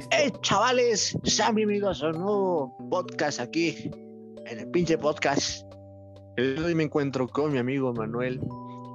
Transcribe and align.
Listo. 0.00 0.16
¡Hey, 0.16 0.32
chavales! 0.40 1.18
Sean 1.24 1.54
bienvenidos 1.54 2.02
a 2.02 2.08
un 2.08 2.20
nuevo 2.20 2.74
podcast 2.88 3.38
aquí, 3.38 3.90
en 4.46 4.60
el 4.60 4.70
pinche 4.70 4.96
podcast. 4.96 5.70
Hoy 6.38 6.74
me 6.74 6.84
encuentro 6.84 7.28
con 7.28 7.52
mi 7.52 7.58
amigo 7.58 7.92
Manuel. 7.92 8.40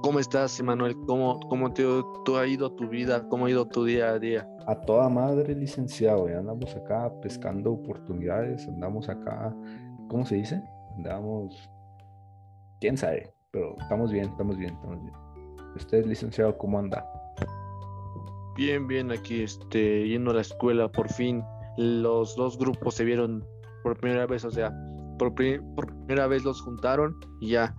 ¿Cómo 0.02 0.18
estás, 0.18 0.60
Manuel? 0.60 0.96
¿Cómo, 1.06 1.38
cómo 1.48 1.72
te, 1.72 1.84
tú 2.24 2.36
ha 2.36 2.44
ido 2.44 2.72
tu 2.72 2.88
vida? 2.88 3.24
¿Cómo 3.28 3.46
ha 3.46 3.50
ido 3.50 3.68
tu 3.68 3.84
día 3.84 4.08
a 4.08 4.18
día? 4.18 4.48
A 4.66 4.80
toda 4.80 5.08
madre, 5.08 5.54
licenciado. 5.54 6.28
Ya 6.28 6.38
andamos 6.38 6.74
acá 6.74 7.12
pescando 7.22 7.74
oportunidades. 7.74 8.66
Andamos 8.66 9.08
acá, 9.08 9.54
¿cómo 10.08 10.26
se 10.26 10.34
dice? 10.34 10.60
Andamos, 10.96 11.70
quién 12.80 12.96
sabe, 12.96 13.32
pero 13.52 13.76
estamos 13.80 14.10
bien, 14.10 14.24
estamos 14.24 14.56
bien, 14.58 14.74
estamos 14.74 15.00
bien. 15.00 15.14
Usted, 15.76 16.04
licenciado, 16.04 16.58
¿cómo 16.58 16.80
anda? 16.80 17.15
Bien, 18.56 18.86
bien, 18.86 19.10
aquí 19.12 19.42
este, 19.42 20.08
yendo 20.08 20.30
a 20.30 20.34
la 20.34 20.40
escuela, 20.40 20.90
por 20.90 21.08
fin 21.12 21.42
los 21.76 22.34
dos 22.36 22.56
grupos 22.58 22.94
se 22.94 23.04
vieron 23.04 23.44
por 23.82 23.98
primera 23.98 24.26
vez, 24.26 24.44
o 24.44 24.50
sea, 24.50 24.72
por, 25.18 25.34
pri- 25.34 25.60
por 25.74 25.86
primera 25.86 26.26
vez 26.26 26.42
los 26.44 26.60
juntaron 26.62 27.14
y 27.40 27.50
ya. 27.50 27.74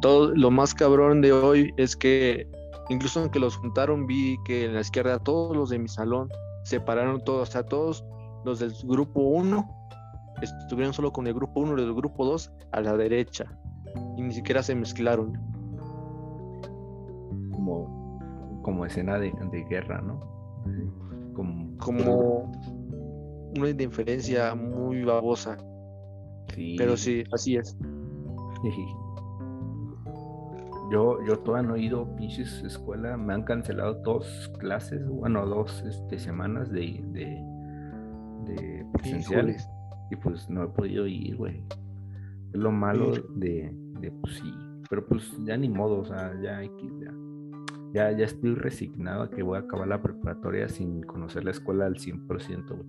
Todo 0.00 0.32
lo 0.34 0.50
más 0.50 0.74
cabrón 0.74 1.22
de 1.22 1.32
hoy 1.32 1.72
es 1.76 1.96
que 1.96 2.46
incluso 2.88 3.20
aunque 3.20 3.40
los 3.40 3.56
juntaron 3.56 4.06
vi 4.06 4.36
que 4.44 4.66
en 4.66 4.74
la 4.74 4.80
izquierda 4.82 5.18
todos 5.18 5.56
los 5.56 5.70
de 5.70 5.78
mi 5.80 5.88
salón 5.88 6.28
se 6.64 6.78
pararon 6.78 7.20
todos, 7.24 7.48
o 7.48 7.52
sea, 7.52 7.64
todos 7.64 8.04
los 8.44 8.60
del 8.60 8.72
grupo 8.84 9.20
1 9.20 9.68
estuvieron 10.42 10.92
solo 10.94 11.12
con 11.12 11.26
el 11.26 11.34
grupo 11.34 11.60
1 11.60 11.78
y 11.78 11.82
el 11.84 11.94
grupo 11.94 12.24
2 12.24 12.52
a 12.72 12.80
la 12.80 12.96
derecha 12.96 13.46
y 14.16 14.22
ni 14.22 14.32
siquiera 14.32 14.62
se 14.62 14.74
mezclaron. 14.74 15.32
Como, 18.66 18.84
escena 18.84 19.18
de, 19.18 19.32
de 19.52 19.64
guerra, 19.64 20.00
¿no? 20.02 20.20
Como, 21.34 21.76
Como 21.78 22.52
una 23.56 23.70
indiferencia 23.70 24.54
muy 24.54 25.04
babosa, 25.04 25.56
Sí. 26.54 26.74
pero 26.78 26.96
sí, 26.96 27.22
así 27.32 27.56
es. 27.56 27.76
Yo, 30.90 31.18
yo 31.26 31.38
todavía 31.40 31.68
no 31.68 31.74
he 31.76 31.82
ido 31.82 32.14
pinches 32.16 32.62
escuela, 32.62 33.16
me 33.16 33.34
han 33.34 33.42
cancelado 33.42 33.94
dos 34.02 34.50
clases, 34.60 35.06
bueno, 35.08 35.44
dos 35.46 35.82
este, 35.82 36.18
semanas 36.18 36.70
de, 36.70 37.02
de, 37.08 37.42
de 38.52 38.86
presencial 38.92 39.48
Híjoles. 39.48 39.68
y 40.10 40.16
pues 40.16 40.48
no 40.48 40.62
he 40.64 40.68
podido 40.68 41.06
ir, 41.06 41.36
güey. 41.36 41.62
Es 42.52 42.60
lo 42.60 42.70
malo 42.70 43.14
Sí. 43.14 43.22
de, 43.36 43.70
de, 44.00 44.10
pues 44.12 44.34
sí, 44.36 44.52
pero 44.88 45.04
pues 45.06 45.32
ya 45.44 45.56
ni 45.56 45.68
modo, 45.68 46.00
o 46.00 46.04
sea, 46.04 46.32
ya 46.40 46.58
hay 46.58 46.68
que, 46.68 46.86
ya, 47.04 47.12
ya, 47.92 48.10
ya 48.12 48.24
estoy 48.24 48.54
resignado 48.54 49.22
a 49.22 49.30
que 49.30 49.42
voy 49.42 49.56
a 49.56 49.60
acabar 49.60 49.88
la 49.88 50.02
preparatoria 50.02 50.68
sin 50.68 51.02
conocer 51.02 51.44
la 51.44 51.52
escuela 51.52 51.86
al 51.86 51.94
100%, 51.94 52.68
güey. 52.68 52.88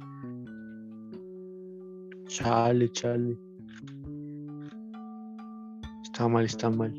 Chale, 2.26 2.90
chale. 2.92 3.38
Está 6.04 6.28
mal, 6.28 6.46
está 6.46 6.70
mal. 6.70 6.94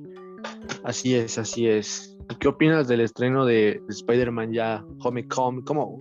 Así 0.85 1.15
es, 1.15 1.39
así 1.39 1.67
es. 1.67 2.17
¿Y 2.31 2.35
¿Qué 2.37 2.49
opinas 2.49 2.89
del 2.89 3.01
estreno 3.01 3.45
de 3.45 3.83
Spider-Man 3.89 4.53
ya 4.53 4.85
Homecoming? 5.01 5.65
¿Cómo? 5.65 5.99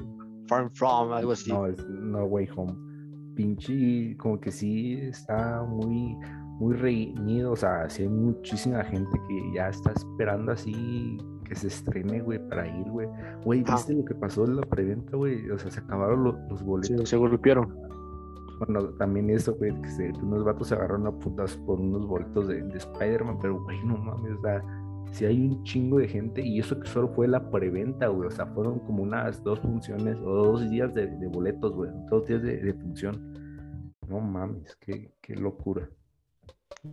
Farm 0.47 0.69
From, 0.73 1.11
algo 1.11 1.31
así. 1.33 1.51
No, 1.51 1.67
es 1.67 1.85
No 1.89 2.25
Way 2.25 2.49
Home. 2.55 2.73
Pinche, 3.35 4.15
como 4.17 4.39
que 4.39 4.51
sí 4.51 4.93
está 5.01 5.63
muy, 5.63 6.15
muy 6.59 6.75
reñido. 6.75 7.51
O 7.51 7.55
sea, 7.55 7.89
sí 7.89 8.03
hay 8.03 8.09
muchísima 8.09 8.83
gente 8.83 9.11
que 9.27 9.51
ya 9.55 9.69
está 9.69 9.91
esperando 9.91 10.53
así 10.53 11.17
que 11.47 11.55
se 11.55 11.67
estrene, 11.67 12.21
güey, 12.21 12.39
para 12.49 12.67
ir, 12.67 12.89
güey. 12.89 13.07
Güey, 13.43 13.63
Ah. 13.67 13.73
¿viste 13.75 13.93
lo 13.93 14.05
que 14.05 14.15
pasó 14.15 14.45
en 14.45 14.55
la 14.57 14.61
preventa, 14.63 15.15
güey? 15.17 15.49
O 15.49 15.57
sea, 15.57 15.71
se 15.71 15.79
acabaron 15.79 16.23
lo- 16.23 16.37
los 16.49 16.59
Sí, 16.59 16.65
boletos. 16.65 17.09
se 17.09 17.17
golpearon. 17.17 17.75
Bueno, 18.59 18.89
también 18.97 19.29
eso, 19.29 19.55
güey, 19.55 19.79
que 19.81 19.89
se- 19.89 20.11
unos 20.23 20.43
vatos 20.43 20.67
se 20.69 20.75
agarraron 20.75 21.05
a 21.07 21.11
putas 21.11 21.55
por 21.57 21.79
unos 21.79 22.07
boletos 22.07 22.47
de, 22.47 22.61
de 22.63 22.77
Spider-Man, 22.77 23.37
pero, 23.41 23.61
güey, 23.63 23.77
no 23.85 23.97
mames, 23.97 24.31
o 24.37 24.41
sea, 24.41 24.63
si 25.11 25.25
hay 25.25 25.39
un 25.47 25.63
chingo 25.63 25.99
de 25.99 26.07
gente, 26.07 26.41
y 26.41 26.59
eso 26.59 26.79
que 26.79 26.87
solo 26.87 27.07
fue 27.09 27.27
la 27.27 27.49
preventa, 27.51 28.07
güey, 28.07 28.27
o 28.27 28.31
sea, 28.31 28.47
fueron 28.47 28.79
como 28.79 29.03
unas 29.03 29.43
dos 29.43 29.59
funciones 29.59 30.17
o 30.17 30.33
dos 30.33 30.69
días 30.69 30.93
de, 30.95 31.05
de 31.07 31.27
boletos, 31.27 31.73
güey, 31.75 31.91
dos 32.09 32.25
días 32.25 32.41
de, 32.41 32.57
de 32.57 32.73
función. 32.73 33.33
No 34.07 34.19
mames, 34.21 34.75
qué, 34.77 35.11
qué 35.21 35.35
locura. 35.35 35.87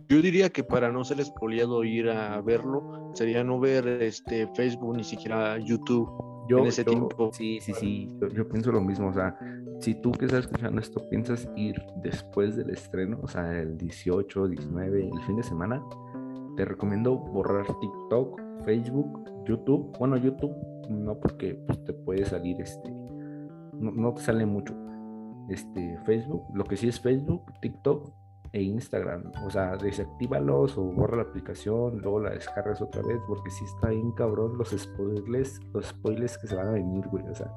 Yo 0.09 0.21
diría 0.21 0.49
que 0.49 0.63
para 0.63 0.91
no 0.91 1.03
ser 1.03 1.19
espoliado 1.19 1.83
ir 1.83 2.09
a 2.09 2.41
verlo, 2.41 3.11
sería 3.13 3.43
no 3.43 3.59
ver 3.59 3.87
este 3.87 4.47
Facebook 4.55 4.95
ni 4.95 5.03
siquiera 5.03 5.57
YouTube. 5.57 6.09
Yo, 6.47 6.59
En 6.59 6.65
ese 6.67 6.83
yo- 6.83 6.91
tiempo. 6.91 7.31
Sí, 7.33 7.59
sí, 7.59 7.73
sí, 7.73 8.07
yo, 8.21 8.27
yo 8.27 8.47
pienso 8.47 8.71
lo 8.71 8.81
mismo, 8.81 9.07
o 9.07 9.13
sea, 9.13 9.35
si 9.79 9.95
tú 9.95 10.11
que 10.11 10.25
estás 10.25 10.41
escuchando 10.41 10.79
esto 10.79 11.01
piensas 11.09 11.49
ir 11.55 11.75
después 12.03 12.55
del 12.55 12.69
estreno, 12.69 13.19
o 13.23 13.27
sea, 13.27 13.59
el 13.61 13.77
18, 13.77 14.47
19, 14.47 15.09
el 15.09 15.21
fin 15.23 15.37
de 15.37 15.43
semana, 15.43 15.81
te 16.55 16.65
recomiendo 16.65 17.17
borrar 17.17 17.65
TikTok, 17.65 18.39
Facebook, 18.63 19.23
YouTube. 19.47 19.91
Bueno, 19.97 20.17
YouTube 20.17 20.53
no 20.89 21.19
porque 21.19 21.55
pues, 21.65 21.83
te 21.83 21.93
puede 21.93 22.25
salir 22.25 22.61
este, 22.61 22.89
no, 23.73 23.91
no 23.91 24.13
te 24.13 24.21
sale 24.21 24.45
mucho. 24.45 24.73
Este, 25.49 25.97
Facebook, 26.05 26.43
lo 26.53 26.63
que 26.63 26.77
sí 26.77 26.87
es 26.87 26.99
Facebook, 26.99 27.43
TikTok 27.61 28.11
e 28.55 28.61
Instagram. 28.61 29.31
O 29.45 29.49
sea, 29.49 29.75
desactívalos 29.75 30.77
o 30.77 30.83
borra 30.83 31.17
la 31.17 31.23
aplicación, 31.23 31.99
luego 31.99 32.21
la 32.21 32.29
descargas 32.31 32.81
otra 32.81 33.01
vez, 33.01 33.19
porque 33.27 33.51
sí 33.51 33.65
está 33.65 33.89
bien 33.89 34.11
cabrón 34.13 34.57
los 34.57 34.69
spoilers, 34.69 35.59
los 35.73 35.87
spoilers 35.87 36.37
que 36.37 36.47
se 36.47 36.55
van 36.55 36.69
a 36.69 36.71
venir, 36.71 37.05
güey. 37.07 37.27
O 37.27 37.35
sea, 37.35 37.51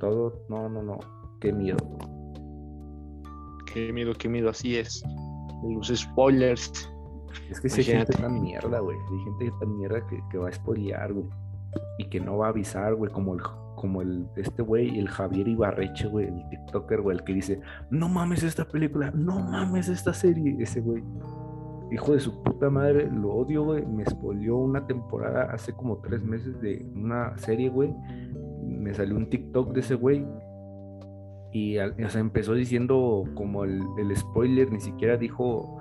todo, 0.00 0.44
no, 0.48 0.68
no, 0.70 0.82
no, 0.82 0.98
qué 1.40 1.52
miedo. 1.52 1.76
Qué 3.66 3.92
miedo, 3.92 4.14
qué 4.14 4.28
miedo, 4.30 4.48
así 4.48 4.78
es. 4.78 5.02
Los 5.62 5.88
spoilers. 5.88 6.90
Es 7.50 7.60
que 7.60 7.68
si 7.68 7.80
hay 7.82 7.98
gente 7.98 8.14
tan 8.14 8.40
mierda, 8.42 8.80
güey. 8.80 8.96
Hay 8.96 9.24
gente 9.24 9.52
tan 9.60 9.76
mierda 9.76 10.06
que, 10.06 10.20
que 10.30 10.38
va 10.38 10.48
a 10.48 10.52
spoilear, 10.52 11.12
güey. 11.12 11.26
Y 11.98 12.08
que 12.08 12.18
no 12.18 12.38
va 12.38 12.46
a 12.46 12.48
avisar, 12.50 12.94
güey. 12.94 13.10
Como 13.12 13.34
el, 13.34 13.42
como 13.82 14.00
el, 14.00 14.28
este 14.36 14.62
güey, 14.62 14.96
el 14.96 15.08
Javier 15.08 15.48
Ibarreche, 15.48 16.06
güey, 16.06 16.28
el 16.28 16.48
TikToker, 16.50 17.00
güey, 17.00 17.16
el 17.16 17.24
que 17.24 17.34
dice, 17.34 17.60
no 17.90 18.08
mames 18.08 18.44
esta 18.44 18.64
película, 18.64 19.10
no 19.10 19.40
mames 19.40 19.88
esta 19.88 20.14
serie. 20.14 20.54
Ese 20.60 20.80
güey, 20.80 21.02
hijo 21.90 22.12
de 22.12 22.20
su 22.20 22.44
puta 22.44 22.70
madre, 22.70 23.10
lo 23.10 23.34
odio, 23.34 23.64
güey. 23.64 23.84
Me 23.84 24.04
spoileó 24.04 24.58
una 24.58 24.86
temporada 24.86 25.52
hace 25.52 25.72
como 25.72 25.98
tres 25.98 26.22
meses 26.22 26.60
de 26.60 26.86
una 26.94 27.36
serie, 27.38 27.70
güey. 27.70 27.92
Me 28.62 28.94
salió 28.94 29.16
un 29.16 29.28
TikTok 29.28 29.72
de 29.72 29.80
ese 29.80 29.96
güey. 29.96 30.24
Y 31.50 31.78
o 31.78 32.08
sea, 32.08 32.20
empezó 32.20 32.54
diciendo 32.54 33.24
como 33.34 33.64
el, 33.64 33.82
el 33.98 34.16
spoiler, 34.16 34.70
ni 34.70 34.80
siquiera 34.80 35.16
dijo 35.16 35.80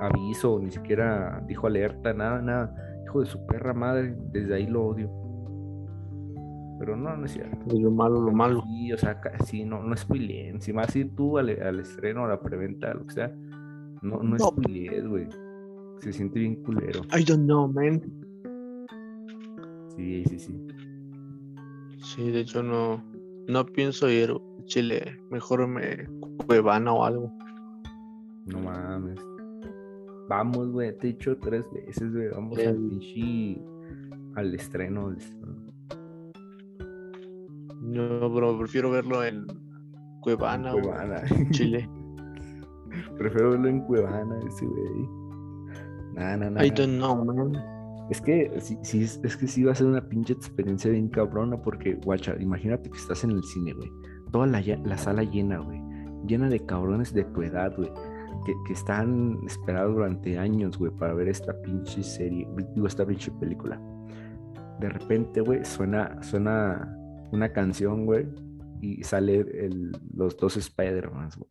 aviso, 0.00 0.58
ni 0.58 0.70
siquiera 0.70 1.44
dijo 1.46 1.66
alerta, 1.66 2.14
nada, 2.14 2.40
nada. 2.40 2.74
Hijo 3.04 3.20
de 3.20 3.26
su 3.26 3.44
perra 3.44 3.74
madre, 3.74 4.16
desde 4.30 4.54
ahí 4.54 4.66
lo 4.66 4.86
odio. 4.86 5.21
Pero 6.82 6.96
no, 6.96 7.16
no 7.16 7.26
es 7.26 7.30
cierto. 7.34 7.56
Lo 7.78 7.92
malo, 7.92 8.20
lo 8.20 8.32
malo. 8.32 8.64
Sí, 8.66 8.92
o 8.92 8.98
sea, 8.98 9.20
sí, 9.44 9.64
no, 9.64 9.84
no 9.84 9.96
spoileen. 9.96 10.60
Si 10.60 10.72
vas 10.72 10.92
a 10.92 10.98
ir 10.98 11.14
tú 11.14 11.38
al, 11.38 11.48
al 11.62 11.78
estreno, 11.78 12.24
a 12.24 12.28
la 12.28 12.40
preventa, 12.40 12.92
lo 12.92 13.06
que 13.06 13.14
sea, 13.14 13.28
no, 14.02 14.20
no 14.20 14.36
No. 14.36 14.38
spoilees, 14.48 15.06
güey. 15.06 15.28
Se 16.00 16.12
siente 16.12 16.40
bien 16.40 16.56
culero. 16.56 17.02
I 17.16 17.22
don't 17.22 17.44
know, 17.44 17.72
man. 17.72 18.02
Sí, 19.94 20.24
sí, 20.24 20.40
sí. 20.40 20.66
Sí, 21.98 22.32
de 22.32 22.40
hecho 22.40 22.64
no, 22.64 23.00
no 23.46 23.64
pienso 23.64 24.10
ir 24.10 24.32
a 24.32 24.64
Chile. 24.64 25.20
Mejor 25.30 25.68
me 25.68 26.08
cuevana 26.48 26.92
o 26.94 27.04
algo. 27.04 27.32
No 28.46 28.58
mames. 28.58 29.20
Vamos, 30.28 30.72
güey, 30.72 30.98
te 30.98 31.10
he 31.10 31.12
dicho 31.12 31.36
tres 31.36 31.64
veces, 31.72 32.12
güey. 32.12 32.26
Vamos 32.30 32.58
al 32.58 32.74
pinche. 32.74 33.62
Al 34.34 34.52
estreno. 34.52 35.06
al 35.06 35.16
estreno. 35.18 35.61
No, 37.92 38.30
bro, 38.30 38.58
prefiero 38.58 38.90
verlo 38.90 39.22
en 39.22 39.46
Cuevana, 40.22 40.74
o 40.74 40.80
Cuevana. 40.80 41.22
Chile. 41.50 41.88
Prefiero 43.18 43.50
verlo 43.50 43.68
en 43.68 43.80
Cuevana, 43.80 44.38
ese 44.46 44.66
güey. 44.66 45.08
Nah, 46.14 46.36
nah, 46.36 46.50
nah. 46.50 46.64
I 46.64 46.70
don't 46.70 46.96
know, 46.96 47.22
man. 47.24 47.52
Es 48.10 48.20
que 48.20 48.50
sí, 48.60 48.78
sí, 48.82 49.02
es, 49.02 49.36
que 49.36 49.46
sí 49.46 49.64
va 49.64 49.72
a 49.72 49.74
ser 49.74 49.86
una 49.86 50.06
pinche 50.08 50.32
experiencia 50.32 50.90
bien 50.90 51.08
cabrona 51.08 51.60
porque, 51.60 51.94
guacha, 52.04 52.34
imagínate 52.40 52.90
que 52.90 52.96
estás 52.96 53.24
en 53.24 53.32
el 53.32 53.42
cine, 53.44 53.72
güey. 53.74 53.90
Toda 54.30 54.46
la, 54.46 54.62
la 54.84 54.96
sala 54.96 55.22
llena, 55.22 55.58
güey. 55.58 55.82
Llena 56.26 56.48
de 56.48 56.60
cabrones 56.60 57.12
de 57.12 57.24
tu 57.24 57.42
edad, 57.42 57.74
güey. 57.76 57.90
Que, 58.46 58.52
que 58.66 58.72
están 58.72 59.38
esperados 59.46 59.94
durante 59.94 60.38
años, 60.38 60.78
güey, 60.78 60.90
para 60.92 61.14
ver 61.14 61.28
esta 61.28 61.52
pinche 61.62 62.02
serie, 62.02 62.48
digo, 62.74 62.86
esta 62.86 63.06
pinche 63.06 63.30
película. 63.32 63.80
De 64.80 64.88
repente, 64.88 65.42
güey, 65.42 65.64
suena, 65.64 66.20
suena 66.22 66.98
una 67.32 67.52
canción, 67.52 68.06
güey, 68.06 68.28
y 68.80 69.02
sale 69.04 69.36
el- 69.40 69.92
los 70.14 70.36
dos 70.36 70.56
Spider-Man, 70.56 71.30
güey. 71.36 71.48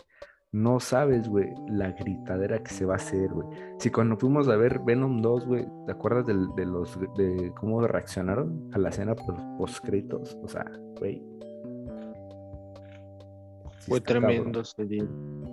No 0.53 0.81
sabes, 0.81 1.29
güey, 1.29 1.49
la 1.69 1.91
gritadera 1.93 2.61
que 2.61 2.71
se 2.71 2.85
va 2.85 2.95
a 2.95 2.97
hacer, 2.97 3.29
güey. 3.29 3.47
Si 3.79 3.89
cuando 3.89 4.17
fuimos 4.17 4.49
a 4.49 4.57
ver 4.57 4.81
Venom 4.85 5.21
2, 5.21 5.45
güey, 5.45 5.65
¿te 5.85 5.93
acuerdas 5.93 6.25
de, 6.25 6.65
los 6.65 6.99
de 7.15 7.53
cómo 7.57 7.79
reaccionaron 7.87 8.69
a 8.73 8.77
la 8.77 8.89
escena 8.89 9.15
post 9.57 9.83
créditos? 9.85 10.37
O 10.43 10.49
sea, 10.49 10.65
güey. 10.99 11.23
Fue 13.87 14.01
tremendo 14.01 14.59
ese 14.61 14.85
día. 14.85 15.07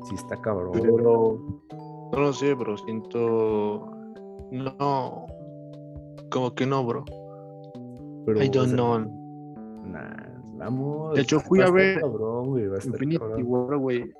Sí 0.08 0.14
está 0.16 0.36
cabrón. 0.40 0.72
Pero 0.72 1.40
no 2.12 2.19
lo 2.20 2.32
sé, 2.32 2.54
bro. 2.54 2.76
Siento. 2.76 3.90
No. 4.50 5.26
Como 6.30 6.54
que 6.54 6.66
no, 6.66 6.84
bro. 6.84 7.04
Pero, 8.26 8.42
I 8.42 8.48
o 8.48 8.50
don't 8.50 8.69
sea, 8.69 8.76
know. 8.76 9.17
Nah, 9.84 10.26
vamos. 10.58 11.14
De 11.14 11.22
hecho, 11.22 11.40
fui 11.40 11.60
a 11.60 11.70
ver 11.70 12.00
cabrón, 12.00 12.48
güey, 12.48 12.64
a 12.64 12.76
Infinity 12.84 13.19
cabrón. 13.19 13.42
War, 13.46 13.76
güey. 13.78 14.12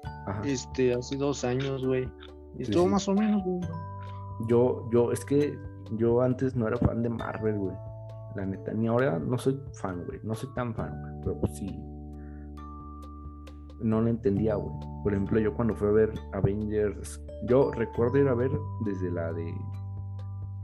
Este, 0.45 0.95
hace 0.95 1.17
dos 1.17 1.45
años, 1.45 1.85
güey. 1.85 2.05
Y 2.59 2.65
Sí, 2.65 2.71
estuvo 2.71 2.85
sí. 2.85 2.91
más 2.91 3.09
o 3.09 3.15
menos, 3.15 3.43
güey. 3.45 3.61
Yo, 4.49 4.89
yo, 4.93 5.13
es 5.13 5.25
que 5.25 5.59
yo 5.93 6.23
antes 6.23 6.55
no 6.57 6.69
era 6.69 6.77
fan 6.79 7.03
de 7.03 7.09
Marvel, 7.11 7.57
güey. 7.59 7.77
La 8.37 8.47
neta, 8.47 8.73
ni 8.73 8.87
ahora 8.87 9.19
no 9.19 9.37
soy 9.39 9.61
fan, 9.73 10.05
güey. 10.07 10.21
No 10.23 10.35
soy 10.35 10.49
tan 10.55 10.75
fan, 10.75 10.91
güey. 11.03 11.13
Pero 11.23 11.41
pues 11.41 11.57
sí. 11.57 11.79
No 13.81 14.01
lo 14.01 14.09
entendía, 14.09 14.55
güey. 14.55 14.75
Por 15.03 15.13
ejemplo, 15.13 15.41
yo 15.41 15.55
cuando 15.55 15.75
fui 15.75 15.89
a 15.89 15.93
ver 15.93 16.13
Avengers, 16.33 17.21
yo 17.47 17.71
recuerdo 17.73 18.19
ir 18.19 18.29
a 18.29 18.35
ver 18.35 18.51
desde 18.85 19.11
la 19.11 19.33
de. 19.33 19.53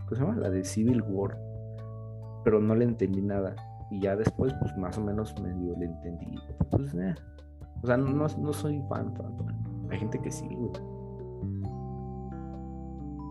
¿Cómo 0.05 0.17
se 0.17 0.21
llama? 0.21 0.37
La 0.37 0.51
de 0.51 0.65
Civil 0.65 1.03
War. 1.09 1.37
Pero 2.45 2.61
no 2.61 2.75
le 2.75 2.85
entendí 2.85 3.23
nada. 3.23 3.55
Y 3.95 4.01
ya 4.01 4.17
después, 4.17 4.53
pues 4.55 4.77
más 4.77 4.99
o 4.99 5.03
menos 5.03 5.33
medio 5.41 5.77
le 5.79 5.85
entendí. 5.87 6.37
Pues, 6.71 6.93
eh. 6.95 7.15
O 7.81 7.87
sea, 7.87 7.97
no, 7.97 8.27
no 8.27 8.53
soy 8.53 8.83
fan, 8.89 9.15
fan, 9.15 9.39
fan. 9.39 9.89
Hay 9.89 10.01
gente 10.01 10.19
que 10.21 10.33
sí, 10.33 10.49
güey. 10.51 10.73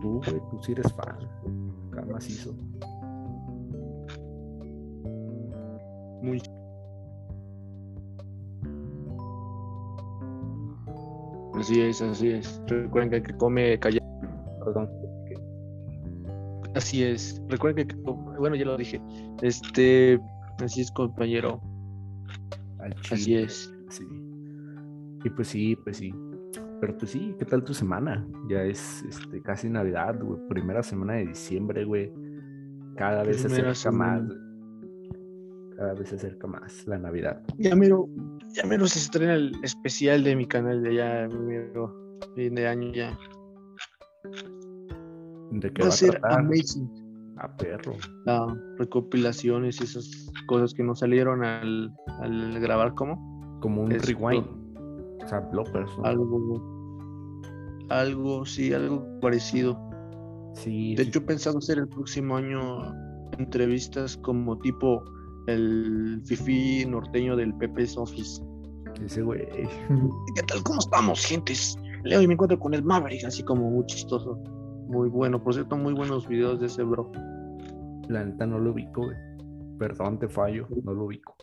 Tú, 0.00 0.22
güey, 0.24 0.40
tú 0.50 0.58
sí 0.62 0.72
eres 0.72 0.90
fan. 0.94 1.18
Acá 1.92 2.06
macizo. 2.10 2.54
Muy. 6.22 6.40
Así 11.60 11.82
es, 11.82 12.00
así 12.00 12.30
es. 12.30 12.62
Recuerden 12.68 13.10
que 13.10 13.16
el 13.16 13.22
que 13.22 13.36
come 13.36 13.78
callado. 13.78 14.06
Perdón. 14.64 14.90
Así 16.74 17.02
es. 17.02 17.42
Recuerden 17.48 17.86
que, 17.86 17.96
bueno, 17.96 18.56
ya 18.56 18.64
lo 18.64 18.78
dije. 18.78 19.02
Este, 19.42 20.18
así 20.62 20.80
es, 20.82 20.90
compañero. 20.92 21.60
Al 22.80 22.94
Así 23.10 23.36
es. 23.36 23.72
Sí. 23.88 24.04
Y 25.24 25.30
pues 25.30 25.48
sí, 25.48 25.76
pues 25.76 25.96
sí. 25.98 26.14
Pero 26.80 26.98
pues 26.98 27.10
sí, 27.12 27.34
¿qué 27.38 27.44
tal 27.46 27.64
tu 27.64 27.72
semana? 27.72 28.26
Ya 28.48 28.62
es 28.62 29.02
este, 29.08 29.40
casi 29.42 29.68
Navidad, 29.70 30.18
güey. 30.22 30.38
Primera 30.48 30.82
semana 30.82 31.14
de 31.14 31.26
diciembre, 31.28 31.84
güey. 31.84 32.12
Cada 32.96 33.22
vez 33.24 33.40
se 33.40 33.46
acerca 33.48 33.68
más. 33.68 33.78
semana. 33.78 34.26
güey. 34.26 34.38
Cada 35.76 35.94
vez 35.94 36.08
se 36.10 36.16
acerca 36.16 36.46
más 36.46 36.86
la 36.86 36.98
Navidad. 36.98 37.42
Ya 37.58 37.74
mero, 37.74 38.08
ya 38.54 38.64
mero 38.66 38.86
se 38.86 38.98
estrena 39.00 39.34
el 39.34 39.52
especial 39.62 40.22
de 40.22 40.36
mi 40.36 40.46
canal 40.46 40.82
de 40.82 40.94
ya, 40.94 41.28
mero, 41.28 42.18
fin 42.36 42.54
de 42.54 42.68
año 42.68 42.92
ya. 42.92 43.18
¿De 45.50 45.72
qué 45.72 45.82
Va 45.82 45.88
va 45.88 45.90
a 45.90 45.94
a 45.94 45.96
ser 45.96 46.10
tratar? 46.20 46.40
amazing. 46.40 47.03
A 47.38 47.56
perro. 47.56 47.94
La 48.26 48.46
recopilaciones 48.78 49.80
y 49.80 49.84
esas 49.84 50.30
cosas 50.46 50.72
que 50.74 50.82
no 50.82 50.94
salieron 50.94 51.44
al, 51.44 51.92
al 52.20 52.60
grabar, 52.60 52.94
¿cómo? 52.94 53.58
Como 53.60 53.82
un 53.82 53.90
rewind. 53.90 54.46
O 55.24 55.28
sea, 55.28 55.40
bloopers. 55.40 55.90
¿no? 55.98 56.04
Algo, 56.04 57.86
algo, 57.90 58.46
sí, 58.46 58.72
algo 58.72 59.04
parecido. 59.20 59.78
Sí, 60.54 60.94
De 60.94 61.02
sí, 61.04 61.08
hecho, 61.08 61.18
he 61.20 61.22
pensado 61.22 61.58
hacer 61.58 61.78
el 61.78 61.88
próximo 61.88 62.36
año 62.36 62.92
entrevistas 63.38 64.16
como 64.18 64.56
tipo 64.58 65.02
el 65.46 66.22
fifi 66.24 66.86
norteño 66.86 67.36
del 67.36 67.52
Pepe's 67.54 67.96
Office. 67.96 68.40
ese 69.04 69.22
güey. 69.22 69.46
¿Qué 70.36 70.42
tal? 70.46 70.62
¿Cómo 70.62 70.78
estamos, 70.78 71.24
gentes? 71.26 71.76
Leo 72.04 72.22
y 72.22 72.26
me 72.28 72.34
encuentro 72.34 72.58
con 72.58 72.74
el 72.74 72.84
Maverick, 72.84 73.24
así 73.24 73.42
como 73.42 73.70
muy 73.70 73.84
chistoso. 73.86 74.38
Muy 74.94 75.08
bueno, 75.08 75.42
por 75.42 75.54
cierto, 75.54 75.76
muy 75.76 75.92
buenos 75.92 76.28
videos 76.28 76.60
de 76.60 76.66
ese 76.66 76.84
bro. 76.84 77.10
La 78.08 78.24
neta 78.24 78.46
no 78.46 78.60
lo 78.60 78.70
ubico, 78.70 79.02
güey. 79.02 79.16
Perdón, 79.76 80.20
te 80.20 80.28
fallo, 80.28 80.68
no 80.84 80.94
lo 80.94 81.06
ubico. 81.06 81.34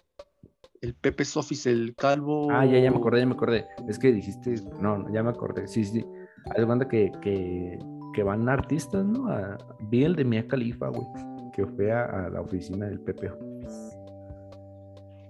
El 0.80 0.94
Pepe's 0.95 1.36
Office, 1.36 1.69
el 1.69 1.94
calvo. 1.95 2.48
Ah, 2.50 2.65
ya, 2.65 2.80
ya 2.80 2.89
me 2.89 2.95
acordé, 2.95 3.19
ya 3.19 3.25
me 3.25 3.33
acordé. 3.33 3.65
Es 3.89 4.00
que 4.00 4.13
dijiste, 4.13 4.56
no, 4.80 5.00
no, 5.00 5.13
ya 5.13 5.21
me 5.21 5.31
acordé. 5.31 5.68
Sí, 5.68 5.83
sí. 5.83 6.06
Haz 6.45 6.57
de 6.59 6.65
cuenta 6.65 6.88
que, 6.88 7.12
que, 7.21 7.77
que 8.13 8.24
van 8.24 8.48
artistas, 8.48 9.03
¿no? 9.03 9.27
A, 9.27 9.57
vi 9.89 10.06
el 10.06 10.15
de 10.15 10.24
Mia 10.24 10.47
Khalifa, 10.47 10.88
güey, 10.88 11.06
que 11.54 11.65
fue 11.65 11.92
a, 11.92 12.06
a 12.06 12.30
la 12.30 12.39
oficina 12.39 12.86
del 12.86 13.01
Pepe. 13.01 13.33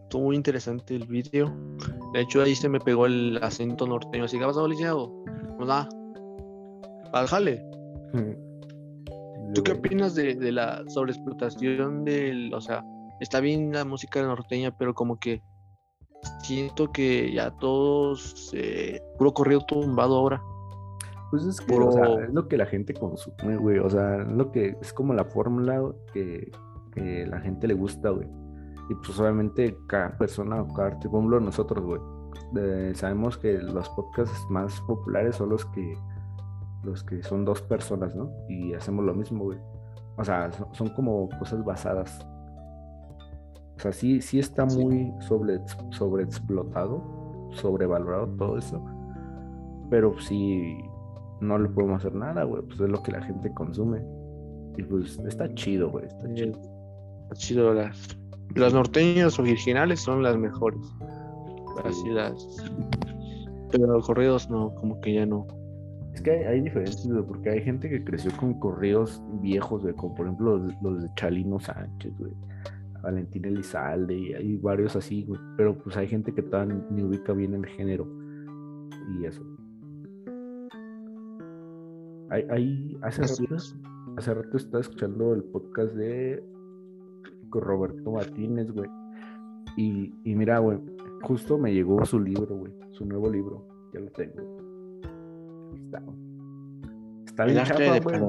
Estuvo 0.04 0.26
muy 0.26 0.36
interesante 0.36 0.96
el 0.96 1.08
video. 1.08 1.52
De 2.14 2.22
hecho, 2.22 2.44
ahí 2.44 2.54
se 2.54 2.70
me 2.70 2.80
pegó 2.80 3.08
el 3.08 3.40
acento 3.42 3.88
norteño. 3.88 4.26
Así 4.26 4.38
que 4.38 4.46
vas 4.46 4.58
a 4.58 4.68
licenciado. 4.68 5.12
Pues 5.58 5.68
nada. 5.68 5.90
Al 7.14 7.26
jale. 7.26 7.72
¿Tú 9.54 9.64
qué 9.64 9.74
opinas 9.74 10.16
de, 10.16 10.36
de 10.36 10.52
la 10.52 10.84
sobreexplotación 10.88 12.06
del, 12.06 12.54
o 12.54 12.62
sea, 12.62 12.84
está 13.20 13.40
bien 13.40 13.72
la 13.74 13.84
música 13.86 14.22
norteña, 14.22 14.76
pero 14.78 14.94
como 14.94 15.20
que 15.20 15.42
siento 16.44 16.92
que 16.92 17.34
ya 17.34 17.52
todos, 17.58 18.52
eh, 18.54 19.02
puro 19.18 19.34
corrido 19.34 19.62
tumbado 19.66 20.18
ahora. 20.18 20.42
Pues 21.32 21.44
es 21.46 21.60
que, 21.62 21.74
Puro- 21.74 21.88
o 21.88 21.92
sea, 21.92 22.26
es 22.26 22.34
lo 22.34 22.48
que 22.48 22.58
la 22.58 22.66
gente 22.66 22.94
consume, 22.94 23.58
güey. 23.58 23.80
O 23.80 23.90
sea, 23.90 24.22
es 24.22 24.32
lo 24.32 24.52
que 24.52 24.78
es 24.82 24.94
como 24.94 25.14
la 25.14 25.26
fórmula 25.26 25.82
que, 26.14 26.52
que 26.94 27.26
la 27.26 27.40
gente 27.40 27.68
le 27.68 27.74
gusta, 27.74 28.10
güey. 28.10 28.28
Y 28.90 28.96
pues 28.96 29.18
obviamente 29.20 29.78
cada 29.88 30.18
persona 30.18 30.62
o 30.62 30.68
cada 30.74 30.90
artista, 30.90 31.10
por 31.10 31.20
ejemplo, 31.20 31.40
nosotros, 31.40 31.86
güey, 31.86 32.02
eh, 32.58 32.92
sabemos 32.96 33.38
que 33.38 33.54
los 33.60 33.88
podcasts 33.90 34.46
más 34.50 34.80
populares 34.82 35.38
son 35.38 35.50
los 35.50 35.66
que 35.68 35.94
los 36.84 37.04
que 37.04 37.22
son 37.24 37.46
dos 37.46 37.62
personas, 37.62 38.16
¿no? 38.16 38.32
Y 38.50 38.74
hacemos 38.74 39.06
lo 39.06 39.14
mismo, 39.14 39.44
güey. 39.46 39.58
O 40.18 40.24
sea, 40.24 40.52
son, 40.52 40.68
son 40.74 40.90
como 40.90 41.30
cosas 41.40 41.64
basadas. 41.64 42.26
O 43.78 43.80
sea, 43.80 43.92
sí, 43.92 44.22
sí 44.22 44.40
está 44.40 44.70
Sí. 44.70 44.84
muy 44.84 45.12
sobre, 45.22 45.60
sobreexplotado, 45.92 47.02
sobrevalorado 47.52 48.28
todo 48.38 48.58
eso. 48.58 48.84
Pero 49.90 50.20
sí, 50.20 50.78
no 51.42 51.58
le 51.58 51.70
podemos 51.70 52.00
hacer 52.00 52.16
nada, 52.16 52.44
güey. 52.44 52.62
Pues 52.64 52.80
es 52.80 52.90
lo 52.90 53.02
que 53.02 53.12
la 53.12 53.22
gente 53.24 53.54
consume. 53.54 54.02
Y 54.78 54.84
pues 54.84 55.20
está 55.28 55.54
chido, 55.56 55.90
güey. 55.90 56.06
Está 56.06 56.34
chido. 56.34 56.60
Está 57.24 57.36
chido, 57.36 57.74
las, 57.74 58.18
las 58.56 58.74
norteñas 58.74 59.38
originales 59.40 60.00
son 60.02 60.24
las 60.24 60.38
mejores. 60.38 60.82
Así 61.84 62.10
las. 62.10 62.58
Pero 63.72 63.88
los 63.88 64.06
corridos 64.06 64.50
no, 64.50 64.74
como 64.76 65.00
que 65.02 65.14
ya 65.16 65.26
no. 65.26 65.48
Es 66.14 66.22
que 66.22 66.32
hay, 66.32 66.44
hay 66.44 66.62
diferencias, 66.62 67.08
güey, 67.08 67.24
porque 67.26 67.50
hay 67.50 67.62
gente 67.62 67.90
que 67.90 68.04
creció 68.04 68.32
con 68.38 68.60
corridos 68.60 69.22
viejos, 69.42 69.82
güey, 69.82 69.94
como 69.96 70.14
por 70.16 70.26
ejemplo 70.26 70.58
los, 70.58 70.68
de- 70.68 70.78
los 70.82 71.02
de 71.04 71.10
Chalino 71.16 71.60
Sánchez, 71.60 72.14
güey, 72.18 72.34
Valentín 73.02 73.46
Elizalde, 73.46 74.16
y 74.18 74.34
hay 74.34 74.58
varios 74.58 74.96
así, 74.96 75.24
güey. 75.24 75.40
Pero 75.58 75.78
pues 75.78 75.96
hay 75.98 76.08
gente 76.08 76.34
que 76.34 76.42
todavía 76.44 76.76
ni 76.92 77.04
ubica 77.04 77.34
bien 77.34 77.54
el 77.54 77.66
género. 77.66 78.06
Y 79.20 79.26
eso. 79.26 79.42
Hay, 82.30 82.46
hay, 82.50 82.98
hace 83.02 83.22
rato, 83.24 83.56
hace 84.18 84.34
rato 84.34 84.58
estaba 84.58 84.82
escuchando 84.82 85.34
el 85.34 85.44
podcast 85.44 85.94
de 85.96 86.44
Roberto 87.52 88.12
Martínez, 88.12 88.72
güey. 88.72 88.90
Y, 89.78 90.14
y 90.24 90.36
mira, 90.36 90.60
güey, 90.60 90.78
justo 91.24 91.58
me 91.58 91.74
llegó 91.74 92.06
su 92.06 92.20
libro, 92.20 92.56
güey, 92.56 92.74
su 92.92 93.06
nuevo 93.06 93.30
libro. 93.30 93.66
Ya 93.94 94.00
lo 94.02 94.12
tengo. 94.12 94.61
Está, 97.26 97.46
bien 97.46 97.64
de 97.64 98.00
güey. 98.00 98.20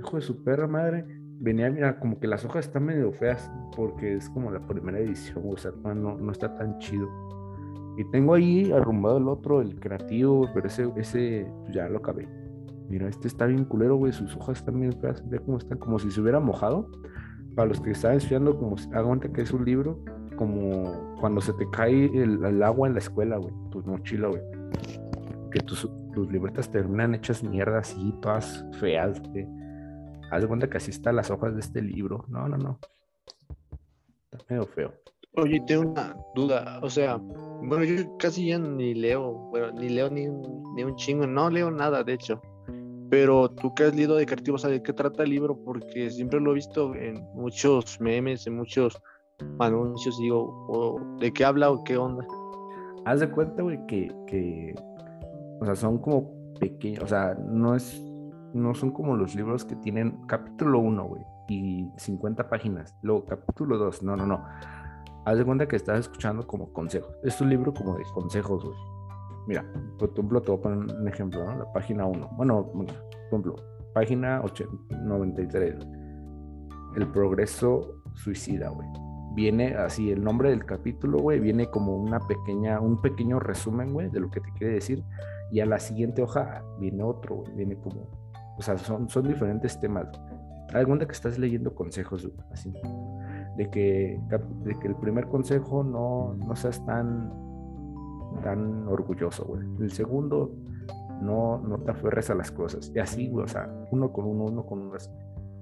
Hijo 0.00 0.16
de 0.16 0.22
su 0.22 0.42
perra 0.42 0.66
madre. 0.66 1.04
Venía, 1.40 1.70
mira, 1.70 2.00
como 2.00 2.18
que 2.18 2.26
las 2.26 2.44
hojas 2.44 2.66
están 2.66 2.84
medio 2.84 3.12
feas 3.12 3.50
porque 3.76 4.14
es 4.14 4.28
como 4.30 4.50
la 4.50 4.60
primera 4.66 4.98
edición, 4.98 5.44
o 5.46 5.56
sea, 5.56 5.70
no, 5.84 5.94
no, 5.94 6.32
está 6.32 6.52
tan 6.54 6.78
chido. 6.78 7.08
Y 7.96 8.04
tengo 8.10 8.34
ahí 8.34 8.72
arrumbado 8.72 9.18
el 9.18 9.28
otro, 9.28 9.60
el 9.60 9.78
creativo, 9.78 10.48
pero 10.52 10.66
ese, 10.66 10.90
ese 10.96 11.46
pues, 11.62 11.74
ya 11.74 11.88
lo 11.88 11.98
acabé. 11.98 12.28
Mira, 12.88 13.08
este 13.08 13.28
está 13.28 13.46
bien 13.46 13.64
culero, 13.64 13.96
güey, 13.96 14.12
sus 14.12 14.34
hojas 14.36 14.58
están 14.58 14.80
bien 14.80 14.92
feas, 15.00 15.22
ve 15.28 15.38
cómo 15.38 15.58
están, 15.58 15.78
como 15.78 15.98
si 15.98 16.10
se 16.10 16.20
hubiera 16.20 16.40
mojado. 16.40 16.90
Para 17.54 17.68
los 17.68 17.80
que 17.80 17.90
están 17.90 18.16
estudiando, 18.16 18.56
como 18.56 18.76
cuenta 18.90 19.28
que 19.32 19.42
es 19.42 19.52
un 19.52 19.64
libro, 19.64 19.98
como 20.36 21.16
cuando 21.20 21.40
se 21.40 21.52
te 21.52 21.68
cae 21.70 22.06
el, 22.06 22.44
el 22.44 22.62
agua 22.62 22.88
en 22.88 22.94
la 22.94 23.00
escuela, 23.00 23.36
güey, 23.36 23.52
tu 23.70 23.82
mochila, 23.82 24.28
güey. 24.28 24.42
Que 25.50 25.60
tus, 25.60 25.88
tus 26.18 26.32
libretas 26.32 26.68
terminan 26.68 27.14
hechas 27.14 27.44
mierda 27.44 27.78
así, 27.78 28.12
todas 28.20 28.64
feas. 28.80 29.22
Haz 30.32 30.42
de 30.42 30.48
cuenta 30.48 30.68
que 30.68 30.78
así 30.78 30.90
están 30.90 31.14
las 31.14 31.30
hojas 31.30 31.54
de 31.54 31.60
este 31.60 31.80
libro. 31.80 32.24
No, 32.26 32.48
no, 32.48 32.56
no. 32.56 32.80
Está 34.32 34.44
medio 34.48 34.66
feo. 34.66 34.92
Oye, 35.36 35.62
tengo 35.64 35.92
una 35.92 36.16
duda. 36.34 36.80
O 36.82 36.90
sea, 36.90 37.18
bueno, 37.18 37.84
yo 37.84 38.16
casi 38.18 38.48
ya 38.48 38.58
ni 38.58 38.94
leo. 38.94 39.30
Bueno, 39.50 39.70
ni 39.70 39.90
leo 39.90 40.10
ni 40.10 40.26
un, 40.26 40.74
ni 40.74 40.82
un 40.82 40.96
chingo. 40.96 41.24
No 41.24 41.48
leo 41.50 41.70
nada, 41.70 42.02
de 42.02 42.14
hecho. 42.14 42.42
Pero 43.10 43.48
tú 43.48 43.72
que 43.76 43.84
has 43.84 43.94
leído 43.94 44.16
de 44.16 44.26
creativo, 44.26 44.58
¿de 44.58 44.82
qué 44.82 44.92
trata 44.92 45.22
el 45.22 45.30
libro? 45.30 45.56
Porque 45.64 46.10
siempre 46.10 46.40
lo 46.40 46.50
he 46.50 46.54
visto 46.54 46.96
en 46.96 47.22
muchos 47.34 48.00
memes, 48.00 48.44
en 48.48 48.56
muchos 48.56 49.00
anuncios, 49.60 50.18
digo, 50.18 51.16
¿de 51.20 51.32
qué 51.32 51.44
habla 51.44 51.70
o 51.70 51.84
qué 51.84 51.96
onda? 51.96 52.26
haz 53.08 53.20
de 53.20 53.30
cuenta, 53.30 53.62
güey, 53.62 53.78
que, 53.86 54.12
que, 54.26 54.74
o 55.60 55.64
sea, 55.64 55.74
son 55.74 55.98
como 55.98 56.54
pequeños, 56.58 57.04
o 57.04 57.06
sea, 57.06 57.34
no 57.34 57.74
es, 57.74 58.02
no 58.52 58.74
son 58.74 58.90
como 58.90 59.16
los 59.16 59.34
libros 59.34 59.64
que 59.64 59.76
tienen 59.76 60.26
capítulo 60.26 60.80
1, 60.80 61.04
güey, 61.04 61.22
y 61.48 61.90
50 61.96 62.48
páginas, 62.48 62.94
luego 63.02 63.24
capítulo 63.24 63.78
2, 63.78 64.02
no, 64.02 64.16
no, 64.16 64.26
no. 64.26 64.44
Haz 65.24 65.36
de 65.36 65.44
cuenta 65.44 65.68
que 65.68 65.76
estás 65.76 66.00
escuchando 66.00 66.46
como 66.46 66.72
consejos. 66.72 67.14
Es 67.22 67.38
un 67.40 67.50
libro 67.50 67.74
como 67.74 67.98
de 67.98 68.04
consejos, 68.14 68.64
güey. 68.64 68.76
Mira, 69.46 69.64
por 69.98 70.10
ejemplo, 70.10 70.40
te 70.40 70.50
voy 70.50 70.58
a 70.58 70.62
poner 70.62 70.96
un 70.96 71.08
ejemplo, 71.08 71.44
¿no? 71.44 71.58
La 71.58 71.72
página 71.72 72.06
1. 72.06 72.30
Bueno, 72.36 72.70
por 72.72 72.86
ejemplo, 73.26 73.56
página 73.94 74.42
93. 75.04 75.76
El 76.96 77.08
progreso 77.08 78.02
suicida, 78.14 78.68
güey. 78.70 78.88
Viene 79.34 79.74
así, 79.74 80.10
el 80.10 80.22
nombre 80.22 80.50
del 80.50 80.64
capítulo, 80.64 81.18
güey, 81.18 81.40
viene 81.40 81.70
como 81.70 81.96
una 81.96 82.20
pequeña, 82.20 82.80
un 82.80 83.00
pequeño 83.00 83.38
resumen, 83.38 83.92
güey, 83.92 84.10
de 84.10 84.20
lo 84.20 84.30
que 84.30 84.40
te 84.40 84.50
quiere 84.52 84.74
decir. 84.74 85.04
Y 85.50 85.60
a 85.60 85.66
la 85.66 85.78
siguiente 85.78 86.22
hoja 86.22 86.62
viene 86.78 87.02
otro, 87.02 87.44
viene 87.54 87.76
como, 87.76 88.08
o 88.58 88.62
sea, 88.62 88.76
son, 88.76 89.08
son 89.08 89.26
diferentes 89.26 89.78
temas. 89.80 90.08
Cuenta 90.70 91.06
que 91.06 91.12
estás 91.12 91.38
leyendo 91.38 91.74
consejos, 91.74 92.28
así. 92.52 92.72
De 93.56 93.70
que, 93.70 94.20
de 94.64 94.78
que 94.78 94.88
el 94.88 94.96
primer 94.96 95.26
consejo 95.28 95.82
no, 95.82 96.34
no 96.34 96.54
seas 96.54 96.84
tan 96.84 97.32
tan 98.42 98.86
orgulloso, 98.88 99.44
güey. 99.44 99.62
El 99.80 99.90
segundo, 99.90 100.52
no, 101.20 101.58
no 101.58 101.78
te 101.78 101.90
aferres 101.90 102.30
a 102.30 102.34
las 102.34 102.50
cosas. 102.50 102.92
Y 102.94 102.98
así, 102.98 103.28
güey, 103.28 103.44
o 103.44 103.48
sea, 103.48 103.68
uno 103.90 104.12
con 104.12 104.26
uno, 104.26 104.44
uno 104.44 104.64
con 104.64 104.80
uno. 104.80 104.92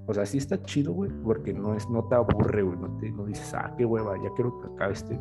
O 0.07 0.15
sea, 0.15 0.25
sí 0.25 0.39
está 0.39 0.61
chido, 0.63 0.93
güey, 0.93 1.11
porque 1.25 1.53
no, 1.53 1.75
es, 1.75 1.89
no 1.91 2.05
te 2.05 2.15
aburre, 2.15 2.63
güey, 2.63 2.79
no, 2.79 2.97
te, 2.99 3.11
no 3.11 3.25
dices, 3.27 3.53
ah, 3.55 3.75
qué 3.77 3.85
hueva, 3.85 4.17
ya 4.23 4.31
quiero 4.35 4.59
que 4.61 4.69
acabe 4.69 4.93
este, 4.93 5.19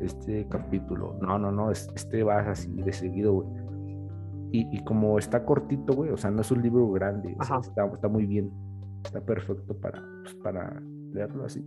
este 0.00 0.46
capítulo. 0.48 1.16
No, 1.20 1.38
no, 1.38 1.50
no, 1.50 1.70
este 1.70 2.22
va 2.22 2.40
así 2.40 2.70
de 2.82 2.92
seguido, 2.92 3.32
güey. 3.32 3.63
Y, 4.54 4.68
y, 4.70 4.84
como 4.84 5.18
está 5.18 5.44
cortito, 5.44 5.94
güey, 5.94 6.10
o 6.10 6.16
sea, 6.16 6.30
no 6.30 6.42
es 6.42 6.50
un 6.52 6.62
libro 6.62 6.88
grande, 6.92 7.34
o 7.40 7.44
sea, 7.44 7.58
está, 7.58 7.86
está, 7.86 8.06
muy 8.06 8.24
bien, 8.24 8.52
está 9.04 9.20
perfecto 9.20 9.76
para, 9.80 10.00
pues, 10.22 10.32
para 10.36 10.80
leerlo 11.12 11.44
así. 11.44 11.60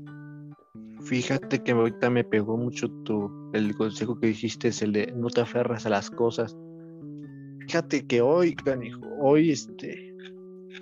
Fíjate 1.01 1.61
que 1.61 1.73
ahorita 1.73 2.09
me 2.09 2.23
pegó 2.23 2.55
mucho 2.55 2.89
tu, 3.03 3.29
el 3.51 3.75
consejo 3.75 4.17
que 4.17 4.27
dijiste, 4.27 4.69
es 4.69 4.81
el 4.81 4.93
de 4.93 5.11
no 5.13 5.27
te 5.27 5.41
aferras 5.41 5.85
a 5.85 5.89
las 5.89 6.09
cosas. 6.09 6.57
Fíjate 7.59 8.07
que 8.07 8.21
hoy, 8.21 8.55
canijo, 8.55 9.01
hoy 9.19 9.51
este, 9.51 10.15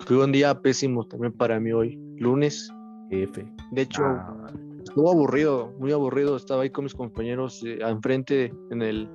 fue 0.06 0.24
un 0.24 0.30
día 0.30 0.62
pésimo 0.62 1.08
también 1.08 1.32
para 1.32 1.58
mí 1.58 1.72
hoy, 1.72 1.98
lunes. 2.18 2.72
F. 3.10 3.46
De 3.72 3.82
hecho, 3.82 4.04
ah. 4.04 4.50
Estuvo 4.96 5.10
aburrido, 5.10 5.74
muy 5.78 5.92
aburrido. 5.92 6.36
Estaba 6.36 6.62
ahí 6.62 6.70
con 6.70 6.84
mis 6.84 6.94
compañeros 6.94 7.62
eh, 7.66 7.80
enfrente 7.82 8.50
en 8.70 8.80
el, 8.80 9.10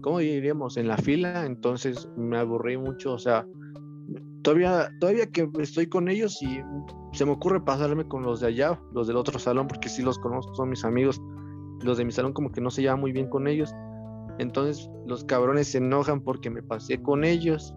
¿cómo 0.00 0.20
diríamos? 0.20 0.78
En 0.78 0.88
la 0.88 0.96
fila. 0.96 1.44
Entonces 1.44 2.08
me 2.16 2.38
aburrí 2.38 2.78
mucho. 2.78 3.12
O 3.12 3.18
sea, 3.18 3.46
todavía, 4.40 4.90
todavía 5.00 5.26
que 5.26 5.46
estoy 5.60 5.86
con 5.86 6.08
ellos 6.08 6.42
y 6.42 6.62
se 7.12 7.26
me 7.26 7.32
ocurre 7.32 7.62
pasarme 7.62 8.08
con 8.08 8.22
los 8.22 8.40
de 8.40 8.46
allá, 8.46 8.80
los 8.94 9.06
del 9.06 9.18
otro 9.18 9.38
salón, 9.38 9.68
porque 9.68 9.90
sí 9.90 10.00
los 10.00 10.18
conozco, 10.18 10.54
son 10.54 10.70
mis 10.70 10.82
amigos. 10.82 11.20
Los 11.82 11.98
de 11.98 12.06
mi 12.06 12.12
salón 12.12 12.32
como 12.32 12.50
que 12.50 12.62
no 12.62 12.70
se 12.70 12.80
lleva 12.80 12.96
muy 12.96 13.12
bien 13.12 13.28
con 13.28 13.48
ellos. 13.48 13.70
Entonces 14.38 14.88
los 15.04 15.24
cabrones 15.24 15.68
se 15.68 15.76
enojan 15.76 16.22
porque 16.22 16.48
me 16.48 16.62
pasé 16.62 17.02
con 17.02 17.24
ellos. 17.24 17.74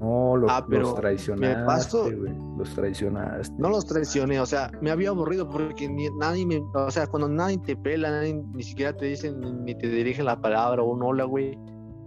No, 0.00 0.36
los, 0.36 0.50
ah, 0.50 0.64
los 0.68 0.94
traicionaste, 0.94 2.16
Los 2.56 2.74
traicionaste. 2.74 3.54
No 3.58 3.68
los 3.68 3.84
traicioné, 3.84 4.40
o 4.40 4.46
sea, 4.46 4.70
me 4.80 4.90
había 4.90 5.08
aburrido 5.08 5.48
porque 5.48 5.88
nadie 6.18 6.46
me, 6.46 6.62
o 6.74 6.90
sea, 6.90 7.06
cuando 7.06 7.28
nadie 7.28 7.58
te 7.58 7.76
pela, 7.76 8.10
nadie 8.10 8.34
ni 8.54 8.62
siquiera 8.62 8.96
te 8.96 9.06
dicen 9.06 9.64
ni 9.64 9.74
te 9.74 9.88
dirige 9.88 10.22
la 10.22 10.40
palabra 10.40 10.82
o 10.82 10.92
un 10.92 11.02
hola, 11.02 11.24
güey 11.24 11.58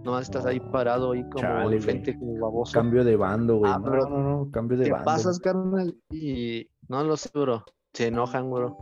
Nomás 0.04 0.22
estás 0.22 0.44
ahí 0.46 0.58
parado 0.58 1.12
ahí 1.12 1.22
como 1.30 1.42
Chale, 1.42 1.80
frente 1.80 2.18
como 2.18 2.38
baboso. 2.40 2.72
Cambio 2.72 3.04
de 3.04 3.14
bando, 3.14 3.58
güey. 3.58 3.70
Ah, 3.72 3.78
no, 3.78 4.08
no, 4.08 4.18
no, 4.18 4.50
cambio 4.50 4.76
de 4.76 4.90
bando. 4.90 4.98
¿Qué 4.98 5.04
pasas, 5.04 5.38
carnal? 5.38 5.96
Y 6.10 6.68
no 6.88 7.04
lo 7.04 7.16
sé, 7.16 7.30
bro. 7.32 7.64
Se 7.92 8.08
enojan, 8.08 8.50
bro. 8.50 8.76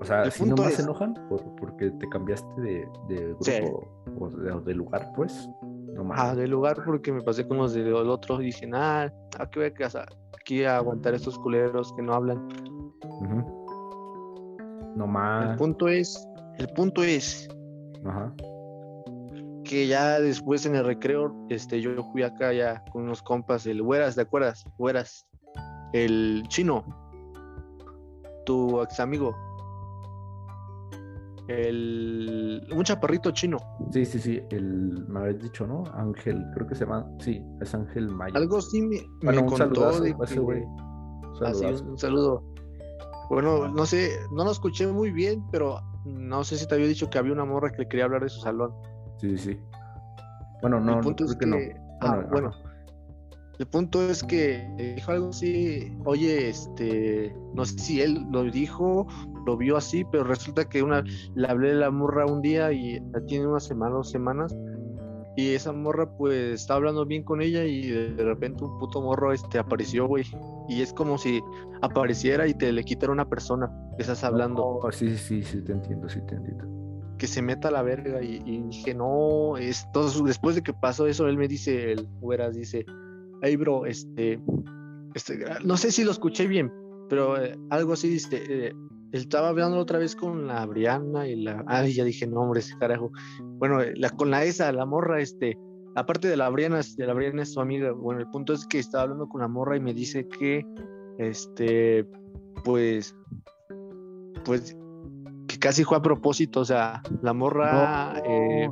O 0.00 0.04
sea, 0.04 0.30
si 0.30 0.46
nomás 0.46 0.74
se 0.74 0.82
enojan 0.82 1.12
por, 1.28 1.42
porque 1.56 1.90
te 1.90 2.08
cambiaste 2.08 2.60
de, 2.62 2.88
de 3.08 3.36
grupo 3.38 3.86
o 4.18 4.30
de, 4.60 4.74
lugar, 4.74 5.12
pues. 5.14 5.50
Nomás. 5.94 6.20
Ah, 6.20 6.34
de 6.34 6.46
lugar 6.46 6.82
porque 6.84 7.12
me 7.12 7.22
pasé 7.22 7.46
con 7.46 7.58
los 7.58 7.74
del 7.74 7.92
otro 7.94 8.40
y 8.40 8.46
dicen, 8.46 8.74
ah, 8.74 9.12
aquí 9.38 9.58
voy 9.58 9.66
a 9.68 9.74
casa, 9.74 10.06
aquí 10.38 10.64
a 10.64 10.76
aguantar 10.76 11.14
estos 11.14 11.38
culeros 11.38 11.92
que 11.94 12.02
no 12.02 12.14
hablan. 12.14 12.48
No 14.96 15.06
más. 15.06 15.50
El 15.50 15.56
punto 15.56 15.88
es, 15.88 16.28
el 16.58 16.68
punto 16.68 17.02
es 17.02 17.48
Ajá 18.04 18.32
que 19.70 19.86
ya 19.86 20.18
después 20.18 20.66
en 20.66 20.74
el 20.74 20.84
recreo, 20.84 21.32
este, 21.48 21.80
yo 21.80 21.94
fui 22.10 22.24
acá 22.24 22.52
ya 22.52 22.82
con 22.90 23.04
unos 23.04 23.22
compas, 23.22 23.66
el 23.66 23.80
Güeras, 23.80 24.16
¿te 24.16 24.22
acuerdas? 24.22 24.64
Güeras, 24.78 25.24
el 25.92 26.42
chino, 26.48 26.84
tu 28.44 28.82
ex 28.82 28.98
amigo, 28.98 29.32
el 31.50 32.66
un 32.72 32.84
chaparrito 32.84 33.30
chino. 33.32 33.58
Sí, 33.90 34.04
sí, 34.04 34.18
sí, 34.18 34.42
el 34.50 35.06
me 35.08 35.20
habías 35.20 35.40
dicho, 35.40 35.66
¿no? 35.66 35.84
Ángel, 35.94 36.44
creo 36.54 36.66
que 36.66 36.74
se 36.74 36.84
llama, 36.84 37.06
sí, 37.18 37.42
es 37.60 37.74
Ángel 37.74 38.08
Maya. 38.08 38.34
Algo 38.36 38.60
sí 38.60 38.82
me, 38.82 38.98
bueno, 39.22 39.42
un 39.42 39.48
contó 39.48 40.00
de 40.00 40.12
güey. 40.12 40.64
Así, 41.44 41.64
ah, 41.64 41.74
un 41.82 41.98
saludo. 41.98 42.44
Bueno, 43.30 43.68
no 43.68 43.86
sé, 43.86 44.10
no 44.32 44.44
lo 44.44 44.50
escuché 44.50 44.86
muy 44.86 45.10
bien, 45.10 45.42
pero 45.50 45.80
no 46.04 46.44
sé 46.44 46.56
si 46.56 46.66
te 46.66 46.74
había 46.74 46.86
dicho 46.86 47.08
que 47.08 47.18
había 47.18 47.32
una 47.32 47.44
morra 47.44 47.70
que 47.70 47.78
le 47.78 47.88
quería 47.88 48.04
hablar 48.04 48.22
de 48.22 48.28
su 48.28 48.40
salón. 48.40 48.72
Sí, 49.18 49.36
sí. 49.38 49.58
Bueno, 50.60 50.80
no, 50.80 50.96
el 50.96 51.00
punto 51.00 51.24
es 51.24 51.36
que, 51.36 51.46
no. 51.46 51.56
Ah, 52.02 52.26
bueno, 52.30 52.52
el 53.60 53.66
punto 53.66 54.08
es 54.08 54.22
que 54.24 54.66
dijo 54.96 55.12
algo 55.12 55.28
así, 55.28 55.94
oye, 56.06 56.48
este, 56.48 57.36
no 57.54 57.66
sé 57.66 57.78
si 57.78 58.00
él 58.00 58.26
lo 58.30 58.44
dijo, 58.44 59.06
lo 59.50 59.56
vio 59.56 59.76
así, 59.76 60.04
pero 60.10 60.24
resulta 60.24 60.68
que 60.68 60.82
una, 60.82 61.02
le 61.34 61.48
hablé 61.48 61.70
de 61.70 61.74
la 61.74 61.90
morra 61.90 62.26
un 62.26 62.40
día 62.40 62.72
y 62.72 63.02
tiene 63.26 63.46
una 63.46 63.60
semana, 63.60 63.96
dos 63.96 64.10
semanas, 64.10 64.56
y 65.36 65.54
esa 65.54 65.72
morra 65.72 66.08
pues 66.16 66.60
está 66.60 66.74
hablando 66.74 67.04
bien 67.06 67.22
con 67.24 67.40
ella 67.40 67.64
y 67.64 67.88
de 67.88 68.24
repente 68.24 68.64
un 68.64 68.78
puto 68.78 69.00
morro 69.00 69.32
este 69.32 69.58
apareció, 69.58 70.06
güey, 70.06 70.24
y 70.68 70.82
es 70.82 70.92
como 70.92 71.18
si 71.18 71.40
apareciera 71.82 72.46
y 72.46 72.54
te 72.54 72.72
le 72.72 72.84
quitara 72.84 73.12
una 73.12 73.28
persona 73.28 73.70
que 73.96 74.02
estás 74.02 74.22
hablando. 74.22 74.80
sí, 74.92 75.16
sí, 75.16 75.42
sí, 75.42 75.62
te 75.62 75.72
entiendo, 75.72 76.08
sí, 76.08 76.20
te 76.26 76.34
entiendo 76.36 76.80
que 77.18 77.26
se 77.26 77.42
meta 77.42 77.68
a 77.68 77.70
la 77.70 77.82
verga 77.82 78.22
y, 78.22 78.62
dije, 78.62 78.94
no, 78.94 79.58
esto, 79.58 80.08
después 80.22 80.54
de 80.54 80.62
que 80.62 80.72
pasó 80.72 81.06
eso, 81.06 81.28
él 81.28 81.36
me 81.36 81.48
dice, 81.48 81.92
el 81.92 82.08
Hueras 82.22 82.56
dice, 82.56 82.86
hey 83.42 83.56
bro, 83.56 83.84
este, 83.84 84.40
este, 85.14 85.44
no 85.62 85.76
sé 85.76 85.92
si 85.92 86.02
lo 86.02 86.12
escuché 86.12 86.46
bien, 86.46 86.72
pero 87.10 87.36
eh, 87.36 87.58
algo 87.68 87.92
así 87.92 88.08
dice, 88.08 88.42
eh, 88.48 88.72
estaba 89.12 89.48
hablando 89.48 89.78
otra 89.78 89.98
vez 89.98 90.14
con 90.14 90.46
la 90.46 90.64
Briana 90.66 91.26
y 91.26 91.36
la, 91.36 91.64
ay, 91.66 91.94
ya 91.94 92.04
dije 92.04 92.26
nombres, 92.26 92.74
carajo, 92.78 93.10
bueno, 93.58 93.80
la, 93.94 94.10
con 94.10 94.30
la 94.30 94.44
esa, 94.44 94.70
la 94.72 94.86
morra, 94.86 95.20
este, 95.20 95.58
aparte 95.96 96.28
de 96.28 96.36
la 96.36 96.48
Briana, 96.48 96.80
de 96.96 97.06
la 97.06 97.14
Briana 97.14 97.42
es 97.42 97.52
su 97.52 97.60
amiga, 97.60 97.92
bueno, 97.92 98.20
el 98.20 98.28
punto 98.28 98.52
es 98.52 98.66
que 98.66 98.78
estaba 98.78 99.04
hablando 99.04 99.28
con 99.28 99.40
la 99.40 99.48
morra 99.48 99.76
y 99.76 99.80
me 99.80 99.94
dice 99.94 100.26
que, 100.28 100.64
este, 101.18 102.06
pues, 102.64 103.14
pues 104.44 104.76
que 105.48 105.58
casi 105.58 105.84
fue 105.84 105.98
a 105.98 106.02
propósito, 106.02 106.60
o 106.60 106.64
sea, 106.64 107.02
la 107.22 107.32
morra... 107.32 108.22
Eh, 108.24 108.70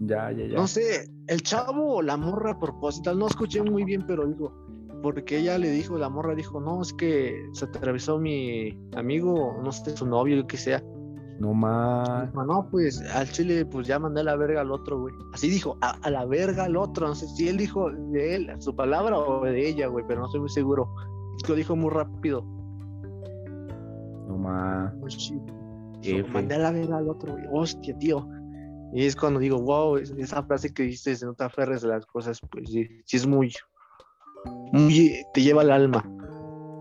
ya, 0.00 0.30
ya, 0.30 0.46
ya. 0.46 0.56
No 0.56 0.66
sé, 0.66 1.10
el 1.26 1.42
chavo 1.42 1.96
o 1.96 2.02
la 2.02 2.16
morra 2.16 2.52
a 2.52 2.58
propósito, 2.58 3.14
no 3.14 3.26
escuché 3.26 3.62
muy 3.62 3.84
bien, 3.84 4.04
pero 4.06 4.26
digo, 4.26 4.67
porque 5.02 5.38
ella 5.38 5.58
le 5.58 5.70
dijo, 5.70 5.96
la 5.98 6.08
morra 6.08 6.34
dijo, 6.34 6.60
no, 6.60 6.82
es 6.82 6.92
que 6.92 7.48
se 7.52 7.64
atravesó 7.66 8.18
mi 8.18 8.78
amigo, 8.96 9.58
no 9.62 9.72
sé, 9.72 9.96
su 9.96 10.06
novio, 10.06 10.36
lo 10.36 10.46
que 10.46 10.56
sea. 10.56 10.82
No 11.38 11.54
más. 11.54 12.34
No, 12.34 12.68
pues 12.68 13.00
al 13.14 13.30
chile, 13.30 13.64
pues 13.64 13.86
ya 13.86 13.98
mandé 13.98 14.22
a 14.22 14.24
la 14.24 14.36
verga 14.36 14.62
al 14.62 14.72
otro, 14.72 15.00
güey. 15.00 15.14
Así 15.32 15.48
dijo, 15.48 15.78
a, 15.80 16.10
la 16.10 16.24
verga 16.24 16.64
al 16.64 16.76
otro. 16.76 17.06
No 17.06 17.14
sé 17.14 17.28
si 17.28 17.48
él 17.48 17.56
dijo 17.56 17.90
de 17.90 18.34
él, 18.34 18.50
su 18.58 18.74
palabra 18.74 19.18
o 19.18 19.44
de 19.44 19.68
ella, 19.68 19.86
güey, 19.86 20.04
pero 20.08 20.20
no 20.20 20.26
estoy 20.26 20.40
muy 20.40 20.48
seguro. 20.48 20.92
Es 21.36 21.44
que 21.44 21.52
lo 21.52 21.56
dijo 21.56 21.76
muy 21.76 21.90
rápido. 21.90 22.42
No 24.26 24.36
más. 24.36 24.92
mandé 26.32 26.56
a 26.56 26.58
la 26.58 26.72
verga 26.72 26.96
al 26.96 27.08
otro, 27.08 27.32
güey. 27.32 27.44
Hostia, 27.52 27.96
tío. 27.98 28.28
Y 28.92 29.04
es 29.04 29.14
cuando 29.14 29.38
digo, 29.38 29.60
wow, 29.60 29.96
esa 29.96 30.42
frase 30.42 30.72
que 30.72 30.82
dices, 30.82 31.22
no 31.22 31.34
te 31.34 31.44
aferres 31.44 31.84
a 31.84 31.88
las 31.88 32.06
cosas, 32.06 32.40
pues 32.50 32.70
sí, 32.70 32.88
sí 33.04 33.16
es 33.18 33.26
muy, 33.26 33.52
muy, 34.72 35.24
te 35.32 35.42
lleva 35.42 35.62
al 35.62 35.70
alma. 35.70 36.04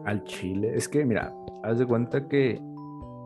Al 0.05 0.23
chile. 0.23 0.71
Es 0.75 0.87
que, 0.87 1.05
mira, 1.05 1.33
haz 1.63 1.79
de 1.79 1.85
cuenta 1.85 2.27
que, 2.27 2.61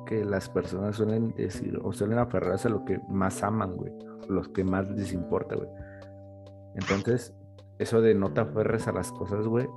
que 0.05 0.23
las 0.25 0.49
personas 0.49 0.95
suelen 0.95 1.33
decir, 1.35 1.79
o 1.83 1.91
suelen 1.93 2.19
aferrarse 2.19 2.67
a 2.67 2.71
lo 2.71 2.85
que 2.85 2.99
más 3.09 3.43
aman, 3.43 3.75
güey. 3.75 3.91
Los 4.29 4.49
que 4.49 4.63
más 4.63 4.89
les 4.91 5.13
importa, 5.13 5.55
güey. 5.55 5.69
Entonces, 6.75 7.33
eso 7.79 8.01
de 8.01 8.13
no 8.13 8.31
te 8.33 8.41
aferres 8.41 8.87
a 8.87 8.91
las 8.91 9.11
cosas, 9.11 9.45
güey, 9.47 9.67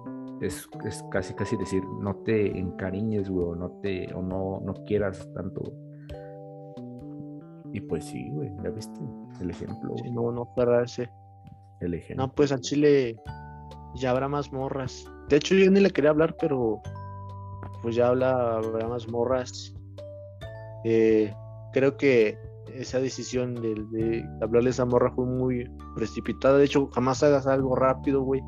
es, 0.41 0.69
es, 0.85 1.03
casi 1.11 1.35
casi 1.35 1.57
decir, 1.57 1.83
no 2.01 2.17
te 2.17 2.59
encariñes, 2.59 3.31
güey, 3.31 3.47
o 3.49 3.55
no 3.55 3.71
te, 3.83 4.13
o 4.15 4.23
no, 4.23 4.61
no 4.61 4.75
quieras 4.85 5.29
tanto, 5.35 5.63
Y 7.73 7.81
pues 7.81 8.05
sí, 8.05 8.31
güey, 8.31 8.51
ya 8.63 8.71
viste 8.71 9.01
el 9.41 9.51
ejemplo. 9.51 9.95
Sí, 9.97 10.11
no, 10.11 10.31
no 10.31 10.49
cerrarse. 10.55 11.11
El 11.81 11.95
ejemplo. 11.95 12.27
No, 12.27 12.33
pues 12.33 12.53
a 12.53 12.59
Chile 12.59 13.17
ya 13.97 14.11
habrá 14.11 14.29
más 14.29 14.53
morras. 14.53 15.11
De 15.29 15.37
hecho, 15.37 15.55
yo 15.55 15.71
ni 15.71 15.81
le 15.81 15.91
quería 15.91 16.11
hablar, 16.11 16.37
pero 16.41 16.81
pues 17.83 17.95
ya 17.97 18.09
habla, 18.09 18.57
habrá 18.57 18.89
más 18.89 19.09
morras. 19.09 19.75
Eh, 20.85 21.33
creo 21.73 21.97
que 21.97 22.39
esa 22.75 22.99
decisión 23.01 23.55
de, 23.55 23.75
de 23.93 24.25
hablarle 24.43 24.69
a 24.69 24.73
esa 24.73 24.85
morra 24.85 25.11
fue 25.13 25.25
muy 25.27 25.71
precipitada. 25.95 26.59
De 26.59 26.65
hecho, 26.65 26.89
jamás 26.89 27.23
hagas 27.23 27.47
algo 27.47 27.75
rápido, 27.77 28.23
güey. 28.23 28.43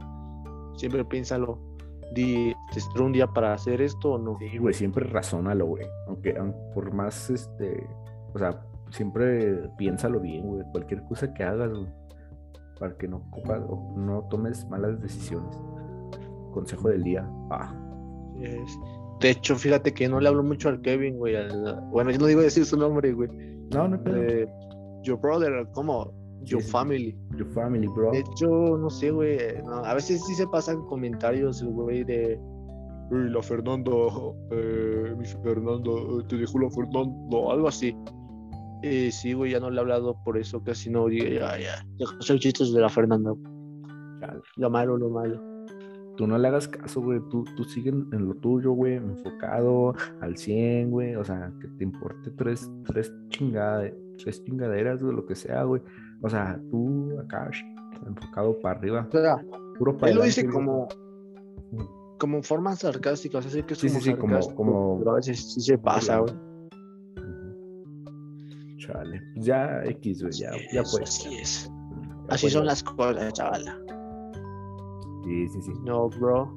Siempre 0.76 1.04
piénsalo. 1.04 1.58
Di, 2.14 2.54
¿te 2.72 3.02
un 3.02 3.12
día 3.12 3.26
para 3.26 3.52
hacer 3.52 3.80
esto 3.82 4.12
o 4.12 4.18
no? 4.18 4.36
Sí, 4.38 4.58
güey, 4.58 4.72
siempre 4.74 5.04
razónalo, 5.06 5.66
güey. 5.66 5.86
Aunque, 6.06 6.36
aun- 6.38 6.54
por 6.72 6.92
más, 6.94 7.30
este, 7.30 7.86
o 8.32 8.38
sea, 8.38 8.60
siempre 8.90 9.68
piénsalo 9.76 10.20
bien, 10.20 10.46
güey. 10.46 10.62
Cualquier 10.70 11.02
cosa 11.04 11.32
que 11.34 11.42
hagas, 11.42 11.70
güey, 11.72 11.88
para 12.78 12.96
que 12.96 13.08
no 13.08 13.18
ocupas 13.18 13.62
o 13.68 13.94
no 13.96 14.22
tomes 14.30 14.66
malas 14.68 15.00
decisiones. 15.00 15.56
Consejo 16.52 16.88
del 16.88 17.02
día. 17.02 17.28
Ah, 17.50 17.74
Es- 18.40 18.78
De 19.20 19.30
hecho, 19.30 19.56
fíjate 19.56 19.94
que 19.94 20.08
no 20.10 20.20
le 20.20 20.28
hablo 20.28 20.42
mucho 20.42 20.68
al 20.68 20.82
Kevin, 20.82 21.16
güey. 21.18 21.36
al- 21.36 21.80
Bueno, 21.90 22.10
yo 22.10 22.18
no 22.18 22.26
digo 22.26 22.42
decir 22.42 22.66
su 22.66 22.76
nombre, 22.76 23.12
güey. 23.14 23.30
no, 23.72 23.88
no, 23.88 24.02
pero 24.02 24.22
Eh, 24.22 24.46
your 25.02 25.18
brother, 25.18 25.66
¿cómo? 25.72 26.12
Your 26.42 26.62
family. 26.62 27.16
your 27.36 27.46
family, 27.48 27.86
bro. 27.88 28.12
De 28.12 28.18
hecho, 28.20 28.76
no 28.76 28.90
sé, 28.90 29.10
güey. 29.10 29.38
no, 29.64 29.76
a 29.76 29.94
veces 29.94 30.22
sí 30.26 30.34
se 30.34 30.46
pasan 30.48 30.84
comentarios, 30.86 31.62
güey, 31.64 32.04
de. 32.04 32.38
Uy, 33.10 33.30
la 33.30 33.40
Fernando, 33.42 34.36
eh, 34.50 35.14
mi 35.16 35.24
Fernando, 35.24 36.22
te 36.28 36.36
dejó 36.36 36.58
la 36.58 36.68
Fernando, 36.70 37.50
algo 37.50 37.68
así. 37.68 37.96
Eh, 38.88 39.10
sí, 39.12 39.32
güey, 39.32 39.52
ya 39.52 39.60
no 39.60 39.70
le 39.70 39.76
he 39.76 39.80
hablado 39.80 40.16
por 40.24 40.38
eso, 40.38 40.62
casi 40.62 40.90
no 40.90 41.06
digo, 41.06 41.26
ya, 41.26 41.58
ya. 41.58 41.84
Deja 41.98 42.12
de 42.12 42.18
hacer 42.20 42.38
chistes 42.38 42.72
de 42.72 42.80
la 42.80 42.88
Fernando. 42.88 43.38
Chale. 44.20 44.40
Lo 44.56 44.70
malo, 44.70 44.96
lo 44.96 45.10
malo. 45.10 45.40
Tú 46.16 46.26
no 46.26 46.38
le 46.38 46.48
hagas 46.48 46.66
caso, 46.68 47.02
güey. 47.02 47.20
Tú, 47.30 47.44
tú 47.56 47.64
sigue 47.64 47.90
en 47.90 48.08
en 48.12 48.26
lo 48.28 48.34
tuyo, 48.34 48.72
güey. 48.72 48.94
Enfocado 48.94 49.94
al 50.22 50.36
100, 50.38 50.90
güey. 50.90 51.14
O 51.16 51.24
sea, 51.24 51.52
que 51.60 51.68
te 51.68 51.84
importe 51.84 52.30
tres, 52.30 52.70
tres, 52.86 53.12
chingade- 53.28 53.94
tres 54.16 54.42
chingaderas, 54.44 55.02
güey, 55.02 55.14
lo 55.14 55.26
que 55.26 55.34
sea, 55.34 55.64
güey. 55.64 55.82
O 56.22 56.30
sea, 56.30 56.58
tú 56.70 57.18
acá, 57.20 57.50
enfocado 58.06 58.58
para 58.60 58.78
arriba. 58.78 59.06
O 59.08 59.12
sea, 59.12 59.36
Puro 59.78 59.94
para 59.98 60.10
él 60.12 60.16
lo 60.18 60.24
dice 60.24 60.42
güey. 60.44 60.54
como, 60.54 60.88
como 62.18 62.42
forma 62.42 62.74
sarcástica, 62.76 63.36
o 63.38 63.42
sea, 63.42 63.50
sé 63.50 63.62
que 63.64 63.74
es 63.74 63.78
Sí, 63.80 63.88
como 63.88 64.00
sí, 64.00 64.10
sí, 64.12 64.16
como- 64.16 64.54
como- 64.54 64.98
pero 65.00 65.10
a 65.10 65.14
veces 65.16 65.52
sí 65.52 65.60
se 65.60 65.76
pasa, 65.76 66.20
güey. 66.20 66.32
Chale. 68.86 69.22
Pues 69.34 69.46
Ya 69.46 69.82
X, 69.84 70.22
güey. 70.22 70.32
Ya, 70.34 70.50
ya 70.72 70.80
Es- 70.82 70.90
fue. 70.92 71.02
Así 71.02 71.34
es. 71.36 71.70
Ya 72.28 72.34
Así 72.34 72.46
fue, 72.46 72.50
son 72.50 72.62
ya. 72.62 72.66
las 72.66 72.82
cosas, 72.82 73.32
chavala. 73.32 73.78
Sí, 75.24 75.48
sí, 75.48 75.62
sí. 75.62 75.72
No, 75.84 76.08
bro. 76.08 76.54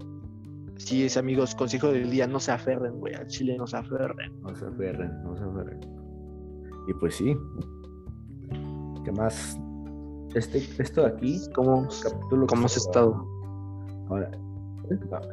Sí, 0.78 1.04
es 1.06 1.18
amigos, 1.18 1.56
consejo 1.56 1.88
del 1.92 2.10
día, 2.10 2.26
no 2.28 2.40
se 2.40 2.52
aferren, 2.52 3.00
güey, 3.00 3.14
al 3.14 3.28
chile 3.28 3.58
no 3.58 3.68
se 3.68 3.76
aferren. 3.78 4.40
No 4.42 4.56
se 4.56 4.66
aferren, 4.66 5.12
no 5.24 5.36
se 5.36 5.44
aferren. 5.44 5.80
Y 6.88 6.94
pues 6.94 7.16
sí. 7.16 7.36
¿Qué 9.04 9.12
más? 9.12 9.60
Este, 10.36 10.60
esto 10.82 11.02
de 11.02 11.08
aquí, 11.08 11.40
¿Cómo, 11.56 11.88
capítulo 12.04 12.46
cómo 12.48 12.66
has 12.68 12.78
estado? 12.78 13.28
Ahora, 14.10 14.32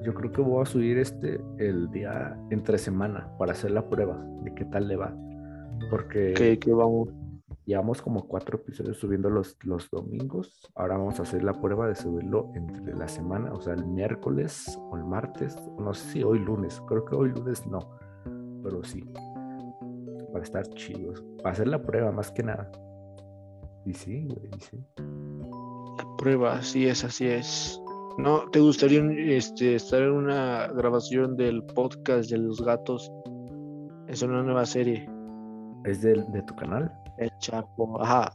yo 0.04 0.14
creo 0.14 0.32
que 0.32 0.40
voy 0.40 0.62
a 0.62 0.66
subir 0.66 0.98
este 0.98 1.40
el 1.58 1.90
día 1.90 2.36
entre 2.50 2.78
semana 2.78 3.30
para 3.38 3.52
hacer 3.52 3.70
la 3.70 3.86
prueba 3.88 4.16
de 4.42 4.54
qué 4.54 4.64
tal 4.66 4.88
le 4.88 4.96
va. 4.96 5.14
Porque 5.90 6.34
Que, 6.34 6.58
que 6.58 6.72
vamos. 6.72 7.08
llevamos 7.64 8.00
como 8.02 8.26
cuatro 8.26 8.58
episodios 8.58 8.96
subiendo 8.98 9.28
los, 9.30 9.56
los 9.64 9.88
domingos. 9.90 10.70
Ahora 10.74 10.96
vamos 10.98 11.18
a 11.18 11.22
hacer 11.22 11.42
la 11.42 11.52
prueba 11.52 11.88
de 11.88 11.94
subirlo 11.94 12.50
entre 12.54 12.94
la 12.94 13.08
semana, 13.08 13.52
o 13.52 13.60
sea, 13.60 13.74
el 13.74 13.84
miércoles 13.86 14.78
o 14.90 14.96
el 14.96 15.04
martes. 15.04 15.56
No 15.78 15.92
sé 15.94 16.08
si 16.12 16.22
hoy 16.22 16.38
lunes. 16.38 16.80
Creo 16.86 17.04
que 17.04 17.14
hoy 17.16 17.30
lunes 17.30 17.66
no. 17.66 17.78
Pero 18.62 18.82
sí. 18.84 19.04
Para 20.32 20.44
estar 20.44 20.66
chidos. 20.70 21.24
Para 21.38 21.50
hacer 21.52 21.68
la 21.68 21.80
prueba 21.82 22.10
más 22.12 22.30
que 22.30 22.42
nada. 22.42 22.70
Y 23.84 23.94
sí, 23.94 24.26
güey, 24.26 24.50
y 24.56 24.60
sí. 24.60 24.84
La 24.98 26.16
prueba, 26.18 26.56
así 26.56 26.86
es, 26.86 27.04
así 27.04 27.26
es. 27.26 27.80
¿No 28.18 28.48
te 28.50 28.60
gustaría 28.60 29.00
este, 29.34 29.76
estar 29.76 30.02
en 30.02 30.10
una 30.10 30.66
grabación 30.68 31.36
del 31.36 31.62
podcast 31.62 32.30
de 32.30 32.38
los 32.38 32.60
gatos? 32.62 33.10
Es 34.08 34.22
una 34.22 34.42
nueva 34.42 34.66
serie. 34.66 35.08
¿Es 35.86 36.02
del- 36.02 36.30
de, 36.32 36.42
tu 36.42 36.54
canal? 36.56 36.92
El 37.18 37.30
Chapo. 37.38 38.00
Ajá. 38.02 38.32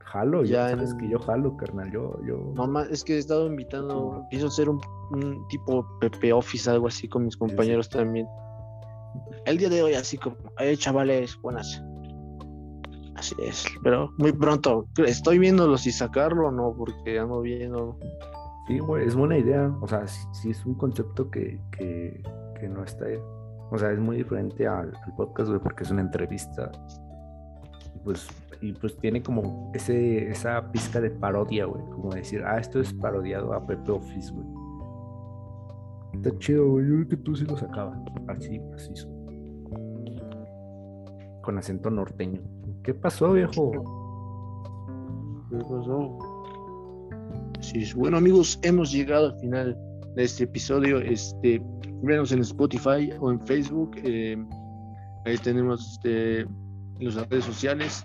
Jalo, 0.00 0.42
ya 0.44 0.68
Ya 0.70 0.74
sabes 0.76 0.90
en- 0.92 0.98
que 0.98 1.08
yo 1.10 1.18
jalo, 1.18 1.56
carnal. 1.56 1.90
Yo, 1.92 2.18
yo. 2.26 2.52
No 2.54 2.66
más, 2.66 2.88
es 2.88 3.04
que 3.04 3.14
he 3.16 3.18
estado 3.18 3.46
invitando. 3.46 4.24
Pienso 4.30 4.48
hacer 4.48 4.68
un, 4.70 4.80
un 5.12 5.46
tipo 5.48 5.86
PP 6.00 6.32
Office, 6.32 6.68
algo 6.70 6.86
así 6.88 7.08
con 7.08 7.24
mis 7.24 7.36
compañeros 7.36 7.88
también. 7.90 8.26
El 9.44 9.58
día 9.58 9.68
de 9.68 9.82
hoy, 9.82 9.94
así 9.94 10.16
como, 10.18 10.36
eh, 10.58 10.76
chavales, 10.76 11.38
buenas. 11.42 11.82
Así 13.16 13.34
es, 13.42 13.66
pero 13.82 14.10
muy 14.16 14.32
pronto. 14.32 14.86
Estoy 15.04 15.38
viéndolo 15.38 15.76
si 15.76 15.90
sacarlo 15.90 16.48
o 16.48 16.50
no, 16.52 16.72
porque 16.76 17.18
ando 17.18 17.40
viendo. 17.42 17.98
Sí, 18.66 18.78
güey, 18.78 19.06
es 19.06 19.14
buena 19.16 19.36
idea. 19.36 19.74
O 19.80 19.88
sea, 19.88 20.06
sí, 20.06 20.20
sí 20.32 20.50
es 20.50 20.64
un 20.64 20.74
concepto 20.74 21.28
que, 21.30 21.60
que, 21.72 22.22
que 22.60 22.68
no 22.68 22.84
está. 22.84 23.06
O 23.70 23.78
sea, 23.78 23.92
es 23.92 23.98
muy 23.98 24.16
diferente 24.16 24.66
al, 24.66 24.92
podcast, 25.16 25.48
güey, 25.48 25.60
porque 25.60 25.84
es 25.84 25.90
una 25.90 26.02
entrevista. 26.02 26.70
Y 27.94 27.98
pues, 28.00 28.28
y 28.60 28.72
pues 28.72 28.96
tiene 28.98 29.22
como 29.22 29.70
ese, 29.74 30.30
esa 30.30 30.70
pizca 30.72 31.00
de 31.00 31.10
parodia, 31.10 31.66
güey. 31.66 31.84
Como 31.90 32.10
decir, 32.10 32.42
ah, 32.44 32.58
esto 32.58 32.80
es 32.80 32.92
parodiado 32.94 33.52
a 33.52 33.66
Pepe 33.66 33.92
Office, 33.92 34.32
güey. 34.32 34.46
Está 36.14 36.36
chido, 36.38 36.70
güey. 36.70 36.86
Yo 36.86 36.94
creo 36.94 37.08
que 37.08 37.16
tú 37.18 37.36
sí 37.36 37.44
lo 37.44 37.56
sacabas. 37.56 37.98
Así, 38.28 38.60
así. 38.74 38.92
Con 41.42 41.58
acento 41.58 41.90
norteño. 41.90 42.40
¿Qué 42.82 42.94
pasó, 42.94 43.32
viejo? 43.32 43.72
¿Qué 45.50 45.58
pasó? 45.58 46.18
Sí, 47.60 47.84
bueno 47.94 48.16
amigos, 48.16 48.58
hemos 48.62 48.92
llegado 48.92 49.26
al 49.26 49.40
final 49.40 49.76
de 50.14 50.24
este 50.24 50.44
episodio. 50.44 50.98
Este, 51.00 51.62
venos 52.02 52.32
en 52.32 52.40
Spotify 52.40 53.10
o 53.20 53.30
en 53.30 53.40
Facebook. 53.46 53.92
eh, 54.04 54.36
ahí 55.24 55.36
tenemos 55.38 55.92
este, 55.92 56.46
las 57.00 57.28
redes 57.28 57.44
sociales. 57.44 58.04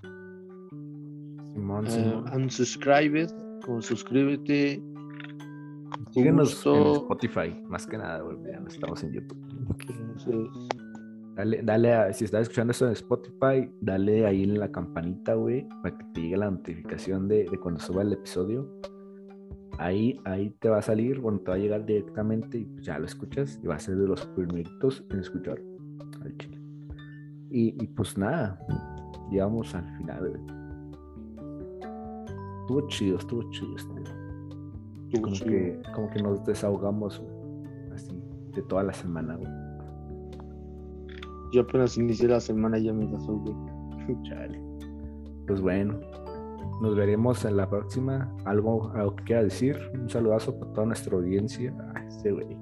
Simón, 1.54 1.86
Uh, 1.86 1.90
Simón. 1.90 2.26
unsubscribed, 2.36 3.30
o 3.68 3.82
suscríbete. 3.82 4.82
Síguenos 6.12 6.66
en. 6.66 6.94
Spotify, 6.94 7.56
más 7.70 7.86
que 7.88 7.98
nada, 7.98 8.22
güey. 8.22 8.38
Ya 8.52 8.60
no 8.60 8.68
estamos 8.68 9.04
en 9.04 9.14
YouTube. 9.14 9.40
Entonces, 9.90 10.50
Dale, 11.36 11.62
dale 11.64 11.92
a, 11.94 12.14
si 12.14 12.26
estás 12.26 12.44
escuchando 12.44 12.70
esto 12.72 12.86
en 12.86 12.92
Spotify, 12.92 13.68
dale 13.82 14.24
ahí 14.28 14.44
en 14.44 14.60
la 14.60 14.72
campanita, 14.72 15.34
güey, 15.34 15.68
para 15.82 15.98
que 15.98 16.06
te 16.14 16.22
llegue 16.22 16.38
la 16.38 16.52
notificación 16.52 17.28
de, 17.28 17.48
de 17.50 17.60
cuando 17.60 17.80
suba 17.80 18.04
el 18.04 18.14
episodio. 18.14 18.70
Ahí, 19.80 20.20
ahí 20.26 20.52
te 20.60 20.70
va 20.70 20.78
a 20.78 20.82
salir, 20.82 21.20
bueno, 21.20 21.40
te 21.40 21.50
va 21.52 21.56
a 21.56 21.60
llegar 21.60 21.86
directamente 21.86 22.60
y 22.60 22.66
pues 22.66 22.86
ya 22.86 23.00
lo 23.00 23.06
escuchas 23.06 23.60
y 23.64 23.68
va 23.68 23.76
a 23.76 23.80
ser 23.80 23.98
de 23.98 24.08
los 24.08 24.26
primeritos 24.28 25.04
en 25.10 25.20
escuchar 25.20 25.60
al 26.22 26.38
chile. 26.38 26.62
Y, 27.50 27.84
y 27.84 27.88
pues 27.88 28.18
nada, 28.18 28.60
llegamos 29.32 29.74
al 29.74 29.86
final. 29.98 30.40
Estuvo 32.62 32.88
chido, 32.88 33.18
estuvo 33.18 33.50
chido 33.52 33.76
este. 33.76 35.22
Como 35.22 35.34
chido. 35.34 35.50
que, 35.50 35.82
como 35.94 36.10
que 36.10 36.22
nos 36.22 36.46
desahogamos, 36.46 37.22
así, 37.94 38.20
de 38.56 38.62
toda 38.64 38.84
la 38.84 38.94
semana, 38.94 39.36
güey. 39.36 39.52
Yo 41.52 41.62
apenas 41.62 41.98
inicié 41.98 42.28
la 42.28 42.40
semana 42.40 42.80
y 42.80 42.86
ya 42.86 42.94
me 42.94 43.06
desahogué. 43.06 43.54
Chale. 44.24 44.60
Pues 45.46 45.62
bueno, 45.62 46.00
nos 46.82 46.96
veremos 46.96 47.46
en 47.46 47.58
la 47.58 47.70
próxima. 47.70 48.34
¿Algo, 48.46 48.92
algo 48.94 49.16
que 49.16 49.24
quiera 49.24 49.44
decir? 49.44 49.78
Un 49.94 50.10
saludazo 50.10 50.58
para 50.60 50.74
toda 50.74 50.88
nuestra 50.88 51.16
audiencia. 51.16 51.74
Ah, 51.96 52.04
ese 52.08 52.32
güey. 52.32 52.58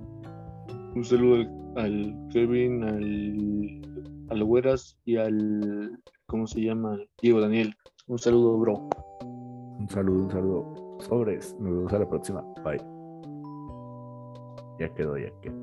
Un 0.96 1.04
saludo 1.04 1.36
al, 1.36 1.86
al 1.86 2.28
Kevin, 2.32 2.84
al, 2.84 3.82
al 4.30 4.44
Güeras 4.44 4.98
y 5.06 5.18
al. 5.18 6.00
¿Cómo 6.28 6.48
se 6.48 6.62
llama? 6.62 6.98
Diego 7.22 7.42
Daniel. 7.42 7.74
Un 8.08 8.20
saludo, 8.20 8.58
bro. 8.58 8.90
Un 9.80 9.88
saludo, 9.90 10.24
un 10.24 10.32
saludo. 10.32 10.98
Sobres. 11.00 11.56
Nos 11.60 11.72
vemos 11.72 11.94
a 11.94 12.00
la 12.00 12.10
próxima. 12.10 12.44
Bye. 12.64 12.82
Ya 14.80 14.94
quedó, 14.94 15.18
ya 15.18 15.32
quedó. 15.42 15.56